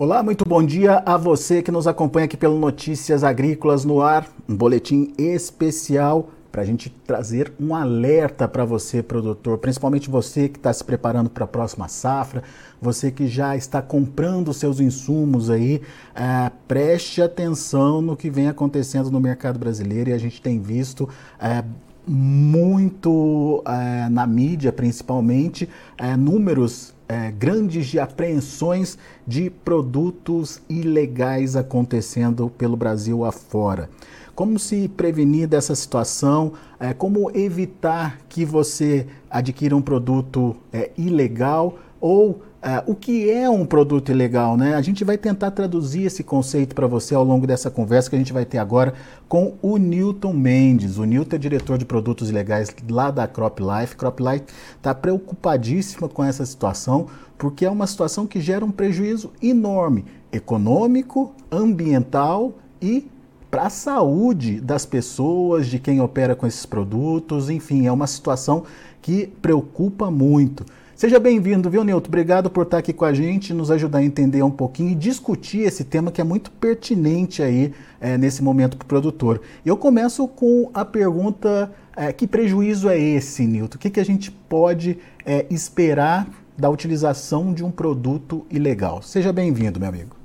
Olá, 0.00 0.22
muito 0.22 0.44
bom 0.44 0.64
dia 0.64 1.02
a 1.04 1.16
você 1.16 1.60
que 1.60 1.72
nos 1.72 1.88
acompanha 1.88 2.26
aqui 2.26 2.36
pelo 2.36 2.56
Notícias 2.56 3.24
Agrícolas 3.24 3.84
no 3.84 4.00
Ar, 4.00 4.28
um 4.48 4.56
boletim 4.56 5.12
especial 5.18 6.30
para 6.52 6.62
a 6.62 6.64
gente 6.64 6.88
trazer 6.88 7.52
um 7.58 7.74
alerta 7.74 8.46
para 8.46 8.64
você, 8.64 9.02
produtor, 9.02 9.58
principalmente 9.58 10.08
você 10.08 10.48
que 10.48 10.56
está 10.56 10.72
se 10.72 10.84
preparando 10.84 11.28
para 11.28 11.46
a 11.46 11.48
próxima 11.48 11.88
safra, 11.88 12.44
você 12.80 13.10
que 13.10 13.26
já 13.26 13.56
está 13.56 13.82
comprando 13.82 14.54
seus 14.54 14.78
insumos 14.78 15.50
aí, 15.50 15.82
é, 16.14 16.48
preste 16.68 17.20
atenção 17.20 18.00
no 18.00 18.16
que 18.16 18.30
vem 18.30 18.46
acontecendo 18.46 19.10
no 19.10 19.18
mercado 19.18 19.58
brasileiro 19.58 20.10
e 20.10 20.12
a 20.12 20.18
gente 20.18 20.40
tem 20.40 20.60
visto 20.60 21.08
é, 21.40 21.64
muito 22.06 23.64
é, 23.66 24.08
na 24.08 24.28
mídia, 24.28 24.72
principalmente, 24.72 25.68
números 26.16 26.94
é, 27.08 27.30
grandes 27.30 27.86
de 27.86 27.98
apreensões 27.98 28.98
de 29.26 29.48
produtos 29.48 30.60
ilegais 30.68 31.56
acontecendo 31.56 32.50
pelo 32.50 32.76
Brasil 32.76 33.24
afora. 33.24 33.88
Como 34.34 34.58
se 34.58 34.86
prevenir 34.86 35.48
dessa 35.48 35.74
situação? 35.74 36.52
É, 36.78 36.94
como 36.94 37.30
evitar 37.36 38.20
que 38.28 38.44
você 38.44 39.06
adquira 39.28 39.74
um 39.74 39.82
produto 39.82 40.54
é, 40.72 40.90
ilegal 40.96 41.76
ou 42.00 42.42
Uh, 42.58 42.90
o 42.90 42.94
que 42.96 43.30
é 43.30 43.48
um 43.48 43.64
produto 43.64 44.10
ilegal, 44.10 44.56
né? 44.56 44.74
A 44.74 44.82
gente 44.82 45.04
vai 45.04 45.16
tentar 45.16 45.52
traduzir 45.52 46.02
esse 46.02 46.24
conceito 46.24 46.74
para 46.74 46.88
você 46.88 47.14
ao 47.14 47.22
longo 47.22 47.46
dessa 47.46 47.70
conversa 47.70 48.10
que 48.10 48.16
a 48.16 48.18
gente 48.18 48.32
vai 48.32 48.44
ter 48.44 48.58
agora 48.58 48.94
com 49.28 49.54
o 49.62 49.76
Newton 49.76 50.32
Mendes. 50.32 50.98
O 50.98 51.04
Newton 51.04 51.36
é 51.36 51.38
diretor 51.38 51.78
de 51.78 51.84
produtos 51.84 52.30
ilegais 52.30 52.74
lá 52.90 53.12
da 53.12 53.28
Crop 53.28 53.60
Life. 53.60 53.94
Crop 53.94 54.18
Life 54.20 54.46
está 54.76 54.92
preocupadíssima 54.92 56.08
com 56.08 56.24
essa 56.24 56.44
situação 56.44 57.06
porque 57.38 57.64
é 57.64 57.70
uma 57.70 57.86
situação 57.86 58.26
que 58.26 58.40
gera 58.40 58.64
um 58.64 58.72
prejuízo 58.72 59.30
enorme 59.40 60.04
econômico, 60.32 61.32
ambiental 61.52 62.54
e 62.82 63.08
para 63.48 63.66
a 63.66 63.70
saúde 63.70 64.60
das 64.60 64.84
pessoas, 64.84 65.68
de 65.68 65.78
quem 65.78 66.00
opera 66.00 66.34
com 66.34 66.46
esses 66.46 66.66
produtos, 66.66 67.48
enfim, 67.48 67.86
é 67.86 67.92
uma 67.92 68.06
situação 68.06 68.64
que 69.00 69.28
preocupa 69.40 70.10
muito. 70.10 70.66
Seja 70.98 71.20
bem-vindo, 71.20 71.70
viu, 71.70 71.84
Nilton? 71.84 72.08
Obrigado 72.08 72.50
por 72.50 72.64
estar 72.64 72.78
aqui 72.78 72.92
com 72.92 73.04
a 73.04 73.14
gente, 73.14 73.54
nos 73.54 73.70
ajudar 73.70 73.98
a 73.98 74.02
entender 74.02 74.42
um 74.42 74.50
pouquinho 74.50 74.90
e 74.90 74.94
discutir 74.96 75.60
esse 75.60 75.84
tema 75.84 76.10
que 76.10 76.20
é 76.20 76.24
muito 76.24 76.50
pertinente 76.50 77.40
aí 77.40 77.72
é, 78.00 78.18
nesse 78.18 78.42
momento 78.42 78.76
para 78.76 78.84
o 78.84 78.88
produtor. 78.88 79.40
Eu 79.64 79.76
começo 79.76 80.26
com 80.26 80.68
a 80.74 80.84
pergunta: 80.84 81.70
é, 81.96 82.12
que 82.12 82.26
prejuízo 82.26 82.88
é 82.88 82.98
esse, 82.98 83.46
Nilton? 83.46 83.76
O 83.76 83.78
que, 83.78 83.90
que 83.90 84.00
a 84.00 84.04
gente 84.04 84.32
pode 84.32 84.98
é, 85.24 85.46
esperar 85.50 86.26
da 86.58 86.68
utilização 86.68 87.54
de 87.54 87.64
um 87.64 87.70
produto 87.70 88.44
ilegal? 88.50 89.00
Seja 89.00 89.32
bem-vindo, 89.32 89.78
meu 89.78 89.90
amigo. 89.90 90.16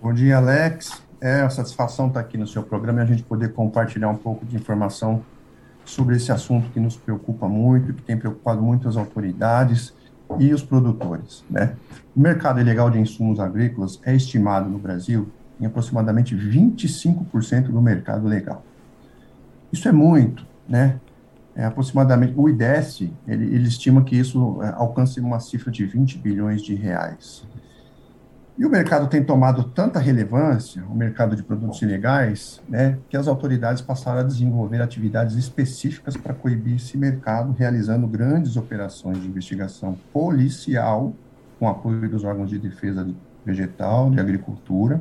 Bom 0.00 0.12
dia, 0.12 0.36
Alex. 0.36 1.02
É 1.20 1.42
uma 1.42 1.50
satisfação 1.50 2.06
estar 2.06 2.20
aqui 2.20 2.38
no 2.38 2.46
seu 2.46 2.62
programa 2.62 3.00
e 3.00 3.02
a 3.02 3.06
gente 3.06 3.24
poder 3.24 3.52
compartilhar 3.52 4.10
um 4.10 4.16
pouco 4.16 4.46
de 4.46 4.54
informação 4.54 5.24
sobre 5.90 6.16
esse 6.16 6.30
assunto 6.30 6.70
que 6.70 6.78
nos 6.78 6.96
preocupa 6.96 7.48
muito, 7.48 7.92
que 7.92 8.02
tem 8.02 8.16
preocupado 8.16 8.62
muito 8.62 8.88
as 8.88 8.96
autoridades 8.96 9.92
e 10.38 10.54
os 10.54 10.62
produtores. 10.62 11.44
Né? 11.50 11.74
O 12.14 12.20
mercado 12.20 12.60
ilegal 12.60 12.88
de 12.90 12.98
insumos 12.98 13.40
agrícolas 13.40 14.00
é 14.04 14.14
estimado 14.14 14.70
no 14.70 14.78
Brasil 14.78 15.28
em 15.60 15.66
aproximadamente 15.66 16.34
25% 16.34 17.64
do 17.64 17.82
mercado 17.82 18.26
legal. 18.26 18.64
Isso 19.72 19.88
é 19.88 19.92
muito, 19.92 20.46
né? 20.68 20.98
É 21.54 21.64
aproximadamente, 21.64 22.32
o 22.36 22.48
IDES, 22.48 23.02
ele, 23.26 23.54
ele 23.54 23.68
estima 23.68 24.02
que 24.02 24.16
isso 24.16 24.62
é, 24.62 24.68
alcance 24.68 25.20
uma 25.20 25.40
cifra 25.40 25.70
de 25.70 25.84
20 25.84 26.16
bilhões 26.18 26.62
de 26.62 26.74
reais. 26.74 27.44
E 28.60 28.66
o 28.66 28.68
mercado 28.68 29.06
tem 29.06 29.24
tomado 29.24 29.64
tanta 29.64 29.98
relevância, 29.98 30.84
o 30.84 30.94
mercado 30.94 31.34
de 31.34 31.42
produtos 31.42 31.80
ilegais, 31.80 32.60
né, 32.68 32.98
que 33.08 33.16
as 33.16 33.26
autoridades 33.26 33.80
passaram 33.80 34.20
a 34.20 34.22
desenvolver 34.22 34.82
atividades 34.82 35.34
específicas 35.34 36.14
para 36.14 36.34
coibir 36.34 36.76
esse 36.76 36.98
mercado, 36.98 37.56
realizando 37.58 38.06
grandes 38.06 38.58
operações 38.58 39.18
de 39.18 39.26
investigação 39.26 39.96
policial, 40.12 41.14
com 41.58 41.66
apoio 41.70 42.06
dos 42.06 42.22
órgãos 42.22 42.50
de 42.50 42.58
defesa 42.58 43.08
vegetal, 43.46 44.10
de 44.10 44.20
agricultura, 44.20 45.00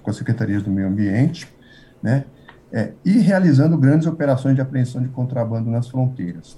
com 0.00 0.08
as 0.08 0.16
secretarias 0.16 0.62
do 0.62 0.70
meio 0.70 0.86
ambiente, 0.86 1.52
né, 2.00 2.24
é, 2.72 2.92
e 3.04 3.18
realizando 3.18 3.76
grandes 3.76 4.06
operações 4.06 4.54
de 4.54 4.60
apreensão 4.60 5.02
de 5.02 5.08
contrabando 5.08 5.68
nas 5.68 5.88
fronteiras. 5.88 6.56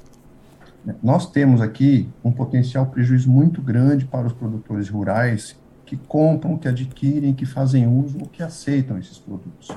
Nós 1.03 1.25
temos 1.31 1.63
aqui 1.63 2.07
um 2.23 2.31
potencial 2.31 2.85
prejuízo 2.85 3.31
muito 3.31 3.63
grande 3.63 4.05
para 4.05 4.27
os 4.27 4.35
produtores 4.35 4.91
rurais 4.91 5.57
que 5.85 5.97
compram, 5.97 6.57
que 6.57 6.69
adquirem, 6.69 7.35
que 7.35 7.47
fazem 7.47 7.87
uso 7.87 8.19
ou 8.21 8.27
que 8.27 8.43
aceitam 8.43 8.99
esses 8.99 9.19
produtos. 9.19 9.69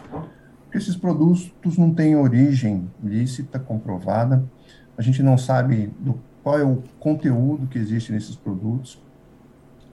Porque 0.63 0.78
esses 0.78 0.95
produtos 0.95 1.78
não 1.78 1.94
têm 1.94 2.16
origem 2.16 2.90
lícita, 3.03 3.59
comprovada, 3.59 4.44
a 4.97 5.01
gente 5.01 5.22
não 5.22 5.38
sabe 5.38 5.91
do, 6.00 6.19
qual 6.44 6.59
é 6.59 6.63
o 6.63 6.81
conteúdo 7.00 7.68
que 7.68 7.78
existe 7.78 8.12
nesses 8.12 8.35
produtos, 8.35 9.01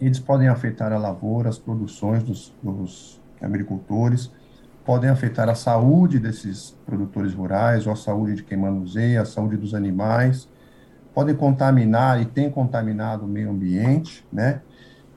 eles 0.01 0.19
podem 0.19 0.49
afetar 0.49 0.93
a 0.93 0.99
lavoura, 0.99 1.49
as 1.49 1.59
produções 1.59 2.23
dos, 2.23 2.53
dos 2.63 3.21
agricultores, 3.41 4.31
podem 4.85 5.09
afetar 5.09 5.49
a 5.49 5.55
saúde 5.55 6.19
desses 6.19 6.77
produtores 6.85 7.33
rurais, 7.33 7.87
ou 7.87 7.93
a 7.93 7.97
saúde 7.97 8.35
de 8.37 8.43
quem 8.43 8.59
manuseia, 8.59 9.23
a 9.23 9.25
saúde 9.25 9.57
dos 9.57 9.75
animais, 9.75 10.49
podem 11.15 11.35
contaminar 11.35 12.21
e 12.21 12.27
têm 12.27 12.51
contaminado 12.51 13.25
o 13.25 13.29
meio 13.29 13.51
ambiente, 13.51 14.27
né? 14.33 14.61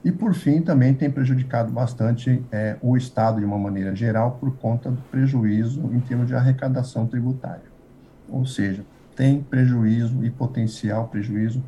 E, 0.08 0.12
por 0.14 0.34
fim, 0.34 0.62
também 0.62 0.94
tem 0.94 1.12
prejudicado 1.12 1.70
bastante 1.70 2.42
é, 2.50 2.78
o 2.82 2.96
Estado, 2.96 3.42
de 3.42 3.46
uma 3.46 3.58
maneira 3.58 3.94
geral, 3.94 4.38
por 4.40 4.56
conta 4.56 4.90
do 4.90 5.02
prejuízo 5.12 5.82
em 5.94 6.00
termos 6.00 6.28
de 6.28 6.34
arrecadação 6.34 7.06
tributária. 7.06 7.66
Ou 8.30 8.46
seja, 8.46 8.86
tem 9.18 9.44
prejuízo 9.44 10.24
e 10.24 10.30
potencial 10.30 11.10
prejuízo 11.10 11.62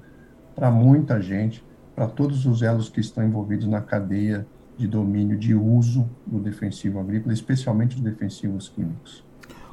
para 0.55 0.71
muita 0.71 1.21
gente, 1.21 1.61
para 1.93 2.07
todos 2.07 2.45
os 2.45 2.61
elos 2.61 2.87
que 2.87 3.01
estão 3.01 3.25
envolvidos 3.25 3.67
na 3.67 3.81
cadeia 3.81 4.47
de 4.77 4.87
domínio 4.87 5.37
de 5.37 5.53
uso 5.53 6.09
do 6.25 6.39
defensivo 6.39 6.97
agrícola, 6.97 7.33
especialmente 7.33 7.97
os 7.97 8.01
defensivos 8.01 8.69
químicos. 8.69 9.21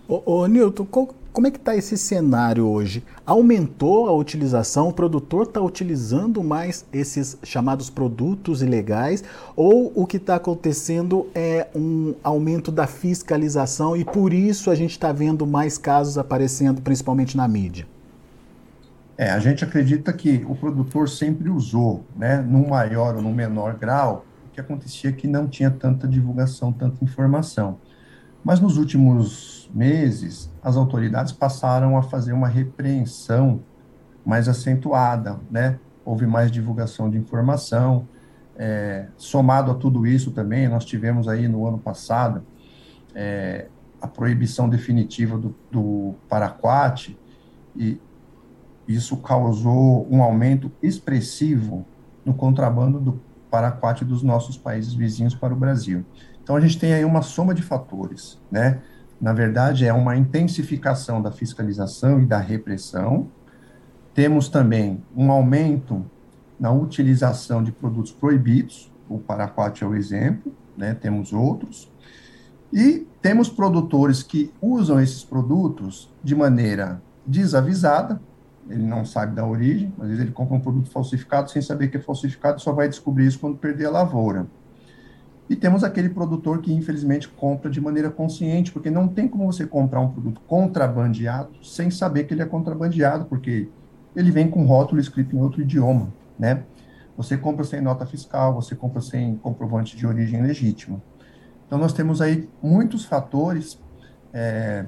Ô, 0.09 0.23
ô 0.25 0.47
Nilton, 0.47 0.85
como 0.85 1.49
é 1.49 1.51
que 1.51 1.59
está 1.59 1.75
esse 1.75 1.99
cenário 1.99 2.65
hoje? 2.65 3.03
Aumentou 3.27 4.09
a 4.09 4.13
utilização? 4.13 4.89
O 4.89 4.93
produtor 4.93 5.43
está 5.43 5.61
utilizando 5.61 6.45
mais 6.45 6.87
esses 6.93 7.37
chamados 7.43 7.91
produtos 7.91 8.63
ilegais? 8.63 9.25
Ou 9.57 9.93
o 9.97 10.07
que 10.07 10.17
está 10.17 10.37
acontecendo 10.37 11.27
é 11.35 11.67
um 11.75 12.15
aumento 12.23 12.71
da 12.71 12.87
fiscalização 12.87 13.97
e 13.97 14.05
por 14.05 14.33
isso 14.33 14.71
a 14.71 14.77
gente 14.77 14.93
está 14.93 15.11
vendo 15.11 15.45
mais 15.45 15.77
casos 15.77 16.17
aparecendo, 16.17 16.81
principalmente 16.81 17.37
na 17.37 17.49
mídia? 17.49 17.85
É, 19.19 19.33
a 19.33 19.41
gente 19.41 19.65
acredita 19.65 20.13
que 20.13 20.47
o 20.49 20.55
produtor 20.55 21.09
sempre 21.09 21.51
usou, 21.51 22.05
né, 22.15 22.41
num 22.41 22.69
maior 22.69 23.17
ou 23.17 23.23
num 23.23 23.35
menor 23.35 23.75
grau, 23.75 24.25
o 24.47 24.55
que 24.55 24.61
acontecia 24.61 25.11
é 25.11 25.13
que 25.13 25.27
não 25.27 25.49
tinha 25.49 25.71
tanta 25.71 26.07
divulgação, 26.07 26.73
tanta 26.73 27.03
informação. 27.03 27.79
Mas 28.47 28.61
nos 28.61 28.77
últimos 28.77 29.69
meses, 29.75 30.53
as 30.63 30.77
autoridades 30.77 31.33
passaram 31.33 31.99
a 31.99 32.03
fazer 32.05 32.33
uma 32.33 32.47
repreensão 32.47 33.61
mais 34.25 34.49
acentuada, 34.49 35.41
né? 35.51 35.81
Houve 36.05 36.29
mais 36.29 36.53
divulgação 36.53 37.11
de 37.11 37.19
informação. 37.19 38.07
É, 38.55 39.09
somado 39.17 39.73
a 39.73 39.75
tudo 39.75 40.07
isso 40.07 40.31
também, 40.31 40.69
nós 40.69 40.85
tivemos 40.85 41.27
aí 41.27 41.49
no 41.49 41.67
ano 41.67 41.77
passado 41.77 42.47
é, 43.17 43.67
a 44.01 44.07
proibição 44.07 44.69
definitiva 44.69 45.37
do, 45.37 45.53
do 45.69 46.15
paraquat, 46.29 47.19
e 47.75 48.01
isso 48.87 49.17
causou 49.17 50.07
um 50.09 50.23
aumento 50.23 50.71
expressivo 50.81 51.85
no 52.25 52.33
contrabando 52.33 53.01
do 53.01 53.21
paraquat 53.51 54.05
dos 54.05 54.23
nossos 54.23 54.57
países 54.57 54.95
vizinhos 54.95 55.35
para 55.35 55.53
o 55.53 55.57
Brasil. 55.57 56.05
Então 56.47 56.55
a 56.55 56.61
gente 56.61 56.79
tem 56.79 56.95
aí 56.95 57.05
uma 57.05 57.23
soma 57.23 57.53
de 57.53 57.61
fatores, 57.61 58.41
né? 58.49 58.81
na 59.21 59.33
verdade, 59.33 59.85
é 59.85 59.93
uma 59.93 60.17
intensificação 60.17 61.21
da 61.21 61.33
fiscalização 61.33 62.21
e 62.21 62.25
da 62.25 62.39
repressão. 62.39 63.27
Temos 64.15 64.49
também 64.49 65.03
um 65.17 65.33
aumento 65.33 66.09
na 66.57 66.71
utilização 66.71 67.65
de 67.65 67.73
produtos 67.73 68.13
proibidos, 68.13 68.93
o 69.09 69.19
paraquat 69.19 69.83
é 69.83 69.87
o 69.89 69.97
exemplo, 69.97 70.55
né? 70.77 70.95
temos 70.95 71.33
outros. 71.33 71.91
E 72.73 73.09
temos 73.21 73.49
produtores 73.49 74.23
que 74.23 74.55
usam 74.63 75.01
esses 75.01 75.25
produtos 75.25 76.15
de 76.23 76.37
maneira 76.37 77.03
desavisada, 77.27 78.21
ele 78.71 78.87
não 78.87 79.05
sabe 79.05 79.35
da 79.35 79.45
origem, 79.45 79.93
às 79.99 80.07
vezes 80.07 80.23
ele 80.23 80.31
compra 80.31 80.55
um 80.55 80.61
produto 80.61 80.91
falsificado 80.91 81.51
sem 81.51 81.61
saber 81.61 81.89
que 81.89 81.97
é 81.97 82.01
falsificado, 82.01 82.61
só 82.61 82.71
vai 82.71 82.89
descobrir 82.89 83.27
isso 83.27 83.41
quando 83.41 83.57
perder 83.57 83.87
a 83.87 83.91
lavoura. 83.91 84.47
E 85.49 85.55
temos 85.55 85.85
aquele 85.85 86.09
produtor 86.09 86.61
que, 86.61 86.73
infelizmente, 86.73 87.29
compra 87.29 87.71
de 87.71 87.81
maneira 87.81 88.11
consciente, 88.11 88.73
porque 88.73 88.91
não 88.91 89.07
tem 89.07 89.29
como 89.29 89.47
você 89.47 89.67
comprar 89.67 90.01
um 90.01 90.11
produto 90.11 90.41
contrabandeado 90.47 91.65
sem 91.65 91.91
saber 91.91 92.25
que 92.25 92.35
ele 92.35 92.43
é 92.43 92.47
contrabandeado, 92.47 93.27
porque 93.27 93.69
ele 94.15 94.31
vem 94.31 94.51
com 94.51 94.65
rótulo 94.65 95.01
escrito 95.01 95.37
em 95.37 95.41
outro 95.41 95.61
idioma, 95.61 96.13
né? 96.39 96.65
você 97.17 97.37
compra 97.37 97.65
sem 97.65 97.81
nota 97.81 98.05
fiscal, 98.05 98.55
você 98.55 98.75
compra 98.75 99.01
sem 99.01 99.37
comprovante 99.37 99.97
de 99.97 100.07
origem 100.07 100.43
legítima. 100.43 101.03
Então, 101.67 101.79
nós 101.79 101.93
temos 101.93 102.21
aí 102.21 102.49
muitos 102.63 103.05
fatores 103.05 103.81
é, 104.33 104.85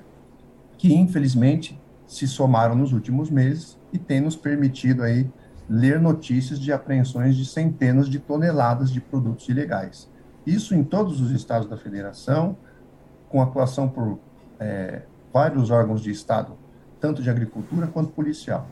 que, 0.76 0.94
infelizmente, 0.94 1.80
se 2.06 2.28
somaram 2.28 2.74
nos 2.74 2.92
últimos 2.92 3.30
meses 3.30 3.78
e 3.92 3.98
têm 3.98 4.20
nos 4.20 4.36
permitido 4.36 5.02
aí 5.02 5.28
ler 5.68 6.00
notícias 6.00 6.58
de 6.58 6.72
apreensões 6.72 7.36
de 7.36 7.44
centenas 7.44 8.08
de 8.08 8.18
toneladas 8.18 8.90
de 8.90 9.00
produtos 9.00 9.48
ilegais. 9.48 10.08
Isso 10.48 10.74
em 10.74 10.82
todos 10.82 11.20
os 11.20 11.30
estados 11.30 11.68
da 11.68 11.76
federação, 11.76 12.56
com 13.28 13.42
atuação 13.42 13.86
por 13.86 14.18
é, 14.58 15.02
vários 15.30 15.70
órgãos 15.70 16.00
de 16.00 16.10
Estado, 16.10 16.52
tanto 16.98 17.22
de 17.22 17.28
agricultura 17.28 17.86
quanto 17.86 18.10
policial. 18.12 18.66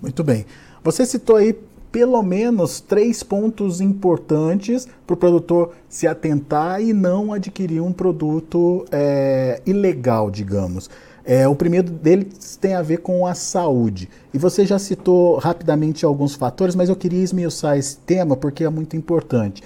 Muito 0.00 0.22
bem. 0.22 0.46
Você 0.84 1.04
citou 1.04 1.34
aí 1.34 1.52
pelo 1.90 2.22
menos 2.22 2.80
três 2.80 3.24
pontos 3.24 3.80
importantes 3.80 4.86
para 5.04 5.14
o 5.14 5.16
produtor 5.16 5.74
se 5.88 6.06
atentar 6.06 6.80
e 6.80 6.92
não 6.92 7.32
adquirir 7.32 7.80
um 7.80 7.92
produto 7.92 8.86
é, 8.92 9.60
ilegal, 9.66 10.30
digamos. 10.30 10.88
É, 11.24 11.48
o 11.48 11.56
primeiro 11.56 11.90
deles 11.90 12.56
tem 12.56 12.74
a 12.74 12.82
ver 12.82 12.98
com 12.98 13.26
a 13.26 13.34
saúde. 13.34 14.08
E 14.32 14.38
você 14.38 14.64
já 14.64 14.78
citou 14.78 15.38
rapidamente 15.38 16.04
alguns 16.04 16.34
fatores, 16.34 16.76
mas 16.76 16.88
eu 16.88 16.96
queria 16.96 17.22
esmiuçar 17.22 17.76
esse 17.76 17.96
tema 17.98 18.36
porque 18.36 18.62
é 18.64 18.70
muito 18.70 18.96
importante. 18.96 19.62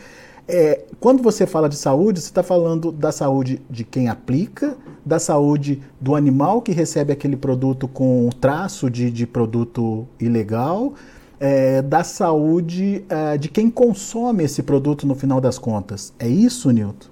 É, 0.48 0.84
quando 0.98 1.22
você 1.22 1.46
fala 1.46 1.68
de 1.68 1.76
saúde, 1.76 2.20
você 2.20 2.26
está 2.26 2.42
falando 2.42 2.90
da 2.90 3.12
saúde 3.12 3.62
de 3.70 3.84
quem 3.84 4.08
aplica, 4.08 4.76
da 5.04 5.18
saúde 5.18 5.80
do 6.00 6.14
animal 6.14 6.60
que 6.60 6.72
recebe 6.72 7.12
aquele 7.12 7.36
produto 7.36 7.86
com 7.86 8.28
traço 8.40 8.90
de, 8.90 9.10
de 9.10 9.26
produto 9.26 10.06
ilegal, 10.20 10.94
é, 11.38 11.82
da 11.82 12.04
saúde 12.04 13.04
é, 13.08 13.36
de 13.36 13.48
quem 13.48 13.70
consome 13.70 14.44
esse 14.44 14.62
produto 14.62 15.06
no 15.06 15.14
final 15.14 15.40
das 15.40 15.58
contas. 15.58 16.12
É 16.18 16.28
isso, 16.28 16.70
Nilton? 16.70 17.08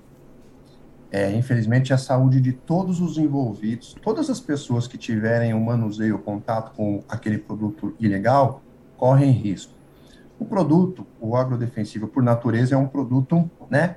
É, 1.13 1.33
infelizmente, 1.33 1.93
a 1.93 1.99
saúde 1.99 2.41
de 2.41 2.53
todos 2.53 3.01
os 3.01 3.19
envolvidos, 3.19 3.97
todas 4.01 4.31
as 4.31 4.39
pessoas 4.39 4.87
que 4.87 4.97
tiverem 4.97 5.53
o 5.53 5.61
manuseio, 5.61 6.15
o 6.15 6.19
contato 6.19 6.73
com 6.77 7.03
aquele 7.09 7.39
produto 7.39 7.93
ilegal, 7.99 8.63
correm 8.97 9.33
risco. 9.33 9.80
O 10.41 10.47
produto, 10.47 11.07
o 11.21 11.37
agrodefensivo, 11.37 12.09
por 12.09 12.23
natureza, 12.23 12.75
é 12.75 12.79
um 12.79 12.89
produto 12.89 13.49
né, 13.69 13.97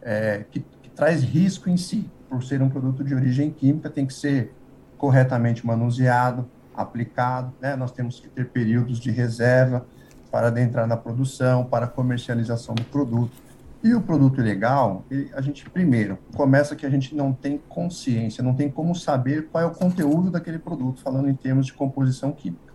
é, 0.00 0.42
que, 0.50 0.60
que 0.60 0.88
traz 0.88 1.22
risco 1.22 1.68
em 1.68 1.76
si. 1.76 2.10
Por 2.30 2.42
ser 2.42 2.62
um 2.62 2.70
produto 2.70 3.04
de 3.04 3.14
origem 3.14 3.50
química, 3.50 3.90
tem 3.90 4.06
que 4.06 4.14
ser 4.14 4.54
corretamente 4.96 5.66
manuseado, 5.66 6.48
aplicado. 6.74 7.52
Né? 7.60 7.76
Nós 7.76 7.92
temos 7.92 8.18
que 8.18 8.28
ter 8.28 8.48
períodos 8.48 8.98
de 8.98 9.10
reserva 9.10 9.86
para 10.30 10.46
adentrar 10.46 10.86
na 10.86 10.96
produção, 10.96 11.62
para 11.66 11.86
comercialização 11.86 12.74
do 12.74 12.84
produto. 12.84 13.36
E 13.84 13.92
o 13.94 14.00
produto 14.00 14.40
ilegal, 14.40 15.04
a 15.34 15.42
gente, 15.42 15.68
primeiro, 15.68 16.16
começa 16.34 16.74
que 16.74 16.86
a 16.86 16.90
gente 16.90 17.14
não 17.14 17.34
tem 17.34 17.60
consciência, 17.68 18.42
não 18.42 18.54
tem 18.54 18.70
como 18.70 18.94
saber 18.94 19.48
qual 19.48 19.62
é 19.62 19.66
o 19.66 19.72
conteúdo 19.72 20.30
daquele 20.30 20.58
produto, 20.58 21.02
falando 21.02 21.28
em 21.28 21.34
termos 21.34 21.66
de 21.66 21.74
composição 21.74 22.32
química. 22.32 22.71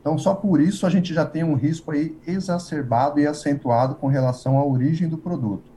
Então, 0.00 0.16
só 0.16 0.34
por 0.34 0.60
isso 0.60 0.86
a 0.86 0.90
gente 0.90 1.12
já 1.12 1.24
tem 1.24 1.44
um 1.44 1.54
risco 1.54 1.90
aí 1.90 2.16
exacerbado 2.26 3.18
e 3.18 3.26
acentuado 3.26 3.94
com 3.96 4.06
relação 4.06 4.58
à 4.58 4.64
origem 4.64 5.08
do 5.08 5.18
produto. 5.18 5.70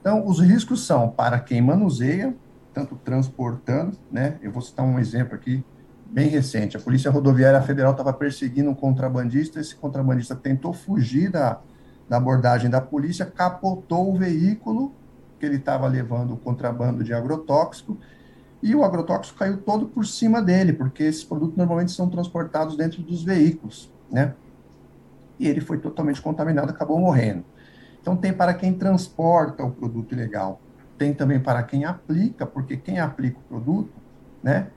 Então, 0.00 0.26
os 0.26 0.40
riscos 0.40 0.86
são 0.86 1.08
para 1.08 1.38
quem 1.38 1.60
manuseia, 1.60 2.34
tanto 2.72 2.96
transportando, 2.96 3.96
né? 4.10 4.38
Eu 4.42 4.52
vou 4.52 4.62
citar 4.62 4.84
um 4.84 4.98
exemplo 4.98 5.34
aqui 5.34 5.64
bem 6.06 6.28
recente. 6.28 6.76
A 6.76 6.80
Polícia 6.80 7.10
Rodoviária 7.10 7.60
Federal 7.62 7.92
estava 7.92 8.12
perseguindo 8.12 8.70
um 8.70 8.74
contrabandista, 8.74 9.60
esse 9.60 9.74
contrabandista 9.74 10.34
tentou 10.34 10.72
fugir 10.72 11.30
da, 11.30 11.60
da 12.08 12.16
abordagem 12.16 12.70
da 12.70 12.80
polícia, 12.80 13.26
capotou 13.26 14.12
o 14.12 14.16
veículo 14.16 14.92
que 15.38 15.46
ele 15.46 15.56
estava 15.56 15.86
levando 15.86 16.34
o 16.34 16.36
contrabando 16.36 17.04
de 17.04 17.12
agrotóxico 17.12 17.98
e 18.62 18.74
o 18.74 18.84
agrotóxico 18.84 19.38
caiu 19.38 19.58
todo 19.58 19.86
por 19.86 20.04
cima 20.04 20.42
dele, 20.42 20.72
porque 20.72 21.02
esses 21.02 21.22
produtos 21.22 21.56
normalmente 21.56 21.92
são 21.92 22.08
transportados 22.08 22.76
dentro 22.76 23.02
dos 23.02 23.22
veículos, 23.22 23.90
né? 24.10 24.34
E 25.38 25.46
ele 25.46 25.60
foi 25.60 25.78
totalmente 25.78 26.20
contaminado, 26.20 26.70
acabou 26.70 26.98
morrendo. 26.98 27.44
Então 28.00 28.16
tem 28.16 28.32
para 28.32 28.54
quem 28.54 28.72
transporta 28.74 29.62
o 29.62 29.70
produto 29.70 30.12
ilegal, 30.12 30.60
tem 30.96 31.14
também 31.14 31.38
para 31.38 31.62
quem 31.62 31.84
aplica, 31.84 32.44
porque 32.44 32.76
quem 32.76 32.98
aplica 32.98 33.38
o 33.38 33.42
produto, 33.42 33.92
né, 34.42 34.68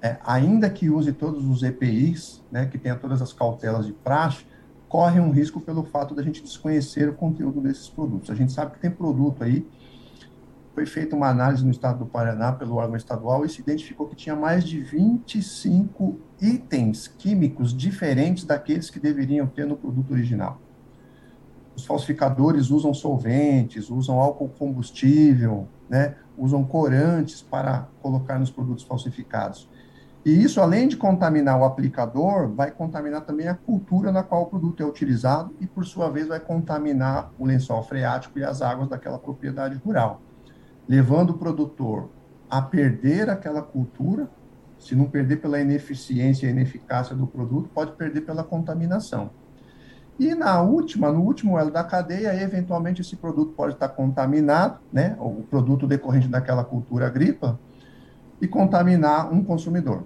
é, 0.00 0.16
ainda 0.24 0.70
que 0.70 0.88
use 0.88 1.12
todos 1.12 1.44
os 1.44 1.62
EPIs, 1.62 2.42
né, 2.50 2.66
que 2.66 2.78
tenha 2.78 2.96
todas 2.96 3.20
as 3.20 3.32
cautelas 3.32 3.86
de 3.86 3.92
praxe, 3.92 4.46
corre 4.88 5.20
um 5.20 5.30
risco 5.30 5.60
pelo 5.60 5.82
fato 5.84 6.14
da 6.14 6.22
gente 6.22 6.42
desconhecer 6.42 7.08
o 7.08 7.14
conteúdo 7.14 7.60
desses 7.60 7.88
produtos. 7.88 8.30
A 8.30 8.34
gente 8.34 8.52
sabe 8.52 8.72
que 8.72 8.78
tem 8.78 8.90
produto 8.90 9.42
aí 9.42 9.66
foi 10.76 10.84
feita 10.84 11.16
uma 11.16 11.30
análise 11.30 11.64
no 11.64 11.70
estado 11.70 12.00
do 12.00 12.04
Paraná 12.06 12.52
pelo 12.52 12.74
órgão 12.74 12.96
estadual 12.96 13.46
e 13.46 13.48
se 13.48 13.62
identificou 13.62 14.06
que 14.06 14.14
tinha 14.14 14.36
mais 14.36 14.62
de 14.62 14.78
25 14.78 16.20
itens 16.38 17.08
químicos 17.08 17.74
diferentes 17.74 18.44
daqueles 18.44 18.90
que 18.90 19.00
deveriam 19.00 19.46
ter 19.46 19.66
no 19.66 19.74
produto 19.74 20.10
original. 20.12 20.60
Os 21.74 21.86
falsificadores 21.86 22.68
usam 22.68 22.92
solventes, 22.92 23.88
usam 23.88 24.20
álcool 24.20 24.50
combustível, 24.50 25.66
né, 25.88 26.16
usam 26.36 26.62
corantes 26.62 27.40
para 27.40 27.88
colocar 28.02 28.38
nos 28.38 28.50
produtos 28.50 28.84
falsificados. 28.84 29.66
E 30.26 30.42
isso, 30.42 30.60
além 30.60 30.88
de 30.88 30.98
contaminar 30.98 31.58
o 31.58 31.64
aplicador, 31.64 32.50
vai 32.50 32.70
contaminar 32.70 33.22
também 33.22 33.48
a 33.48 33.54
cultura 33.54 34.12
na 34.12 34.22
qual 34.22 34.42
o 34.42 34.46
produto 34.46 34.82
é 34.82 34.86
utilizado 34.86 35.54
e, 35.58 35.66
por 35.66 35.86
sua 35.86 36.10
vez, 36.10 36.28
vai 36.28 36.40
contaminar 36.40 37.32
o 37.38 37.46
lençol 37.46 37.82
freático 37.82 38.38
e 38.38 38.44
as 38.44 38.60
águas 38.60 38.90
daquela 38.90 39.18
propriedade 39.18 39.76
rural 39.76 40.20
levando 40.88 41.30
o 41.30 41.34
produtor 41.34 42.08
a 42.48 42.62
perder 42.62 43.28
aquela 43.28 43.62
cultura, 43.62 44.28
se 44.78 44.94
não 44.94 45.06
perder 45.06 45.36
pela 45.36 45.60
ineficiência 45.60 46.46
e 46.46 46.50
ineficácia 46.50 47.14
do 47.14 47.26
produto, 47.26 47.68
pode 47.74 47.92
perder 47.92 48.20
pela 48.22 48.44
contaminação. 48.44 49.30
E 50.18 50.34
na 50.34 50.62
última, 50.62 51.12
no 51.12 51.22
último 51.22 51.58
elo 51.58 51.70
da 51.70 51.84
cadeia, 51.84 52.34
eventualmente 52.42 53.02
esse 53.02 53.16
produto 53.16 53.52
pode 53.52 53.74
estar 53.74 53.88
contaminado, 53.88 54.78
né, 54.92 55.16
o 55.20 55.42
produto 55.42 55.86
decorrente 55.86 56.28
daquela 56.28 56.64
cultura 56.64 57.06
agrícola, 57.06 57.58
e 58.40 58.46
contaminar 58.46 59.32
um 59.32 59.42
consumidor. 59.42 60.04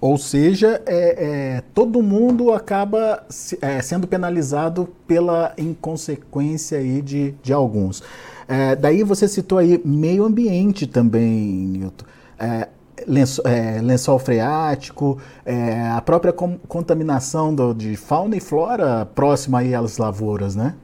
Ou 0.00 0.18
seja, 0.18 0.82
é, 0.84 1.24
é, 1.24 1.60
todo 1.72 2.02
mundo 2.02 2.52
acaba 2.52 3.24
é, 3.60 3.80
sendo 3.80 4.08
penalizado 4.08 4.88
pela 5.06 5.54
inconsequência 5.56 6.78
aí 6.78 7.00
de, 7.00 7.32
de 7.40 7.52
alguns. 7.52 8.02
É, 8.48 8.76
daí 8.76 9.02
você 9.02 9.28
citou 9.28 9.58
aí 9.58 9.80
meio 9.84 10.24
ambiente 10.24 10.86
também, 10.86 11.28
Nilton. 11.28 12.04
É, 12.38 12.68
lençol, 13.06 13.46
é, 13.46 13.80
lençol 13.80 14.18
freático, 14.18 15.18
é, 15.44 15.88
a 15.88 16.00
própria 16.00 16.32
contaminação 16.32 17.54
do, 17.54 17.72
de 17.72 17.96
fauna 17.96 18.36
e 18.36 18.40
flora 18.40 19.06
próxima 19.06 19.60
aí 19.60 19.74
às 19.74 19.98
lavouras, 19.98 20.56
né? 20.56 20.74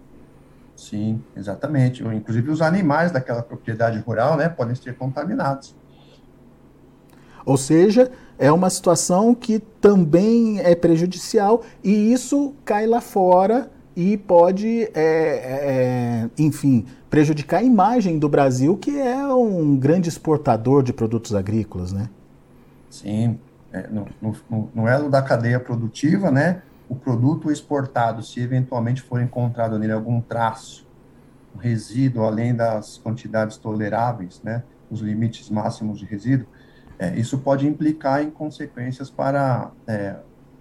Sim, 0.77 1.21
exatamente. 1.37 2.05
Inclusive 2.05 2.51
os 2.51 2.63
animais 2.63 3.11
daquela 3.11 3.43
propriedade 3.43 3.99
rural, 3.99 4.37
né, 4.37 4.49
podem 4.49 4.75
ser 4.75 4.97
contaminados. 4.97 5.75
Ou 7.45 7.57
seja, 7.57 8.11
é 8.39 8.53
uma 8.53 8.71
situação 8.71 9.35
que 9.35 9.59
também 9.59 10.61
é 10.61 10.75
prejudicial 10.75 11.63
e 11.83 12.13
isso 12.13 12.55
cai 12.65 12.87
lá 12.87 13.01
fora 13.01 13.71
e 13.99 14.17
pode, 14.17 14.85
é, 14.95 14.95
é, 14.95 16.31
enfim, 16.39 16.87
prejudicar 17.11 17.59
a 17.59 17.63
imagem 17.65 18.17
do 18.17 18.29
Brasil, 18.29 18.77
que 18.77 18.97
é 18.97 19.27
um 19.27 19.77
grande 19.77 20.09
exportador 20.09 20.85
de 20.85 20.93
produtos 20.93 21.35
agrícolas, 21.35 21.93
né? 21.93 22.09
Sim, 22.89 23.41
é, 23.73 23.89
no, 23.89 24.07
no, 24.23 24.71
no, 24.73 24.87
elo 24.87 25.11
da 25.11 25.21
cadeia 25.21 25.59
produtiva, 25.59 26.31
né, 26.31 26.63
o 26.89 26.95
produto 26.95 27.51
exportado, 27.51 28.23
se 28.23 28.39
eventualmente 28.39 29.03
for 29.03 29.21
encontrado 29.21 29.77
nele 29.81 29.93
algum 29.93 30.21
traço, 30.21 30.87
um 31.53 31.59
resíduo 31.59 32.23
além 32.23 32.55
das 32.55 32.99
quantidades 32.99 33.57
toleráveis, 33.57 34.41
né, 34.45 34.63
os 34.89 35.01
limites 35.01 35.51
máximos 35.51 35.99
de 35.99 36.05
resíduo, 36.05 36.47
é, 37.01 37.19
isso 37.19 37.37
pode 37.39 37.67
implicar 37.67 38.23
em 38.23 38.31
consequências 38.31 39.11
para 39.11 39.73
é, 39.89 40.15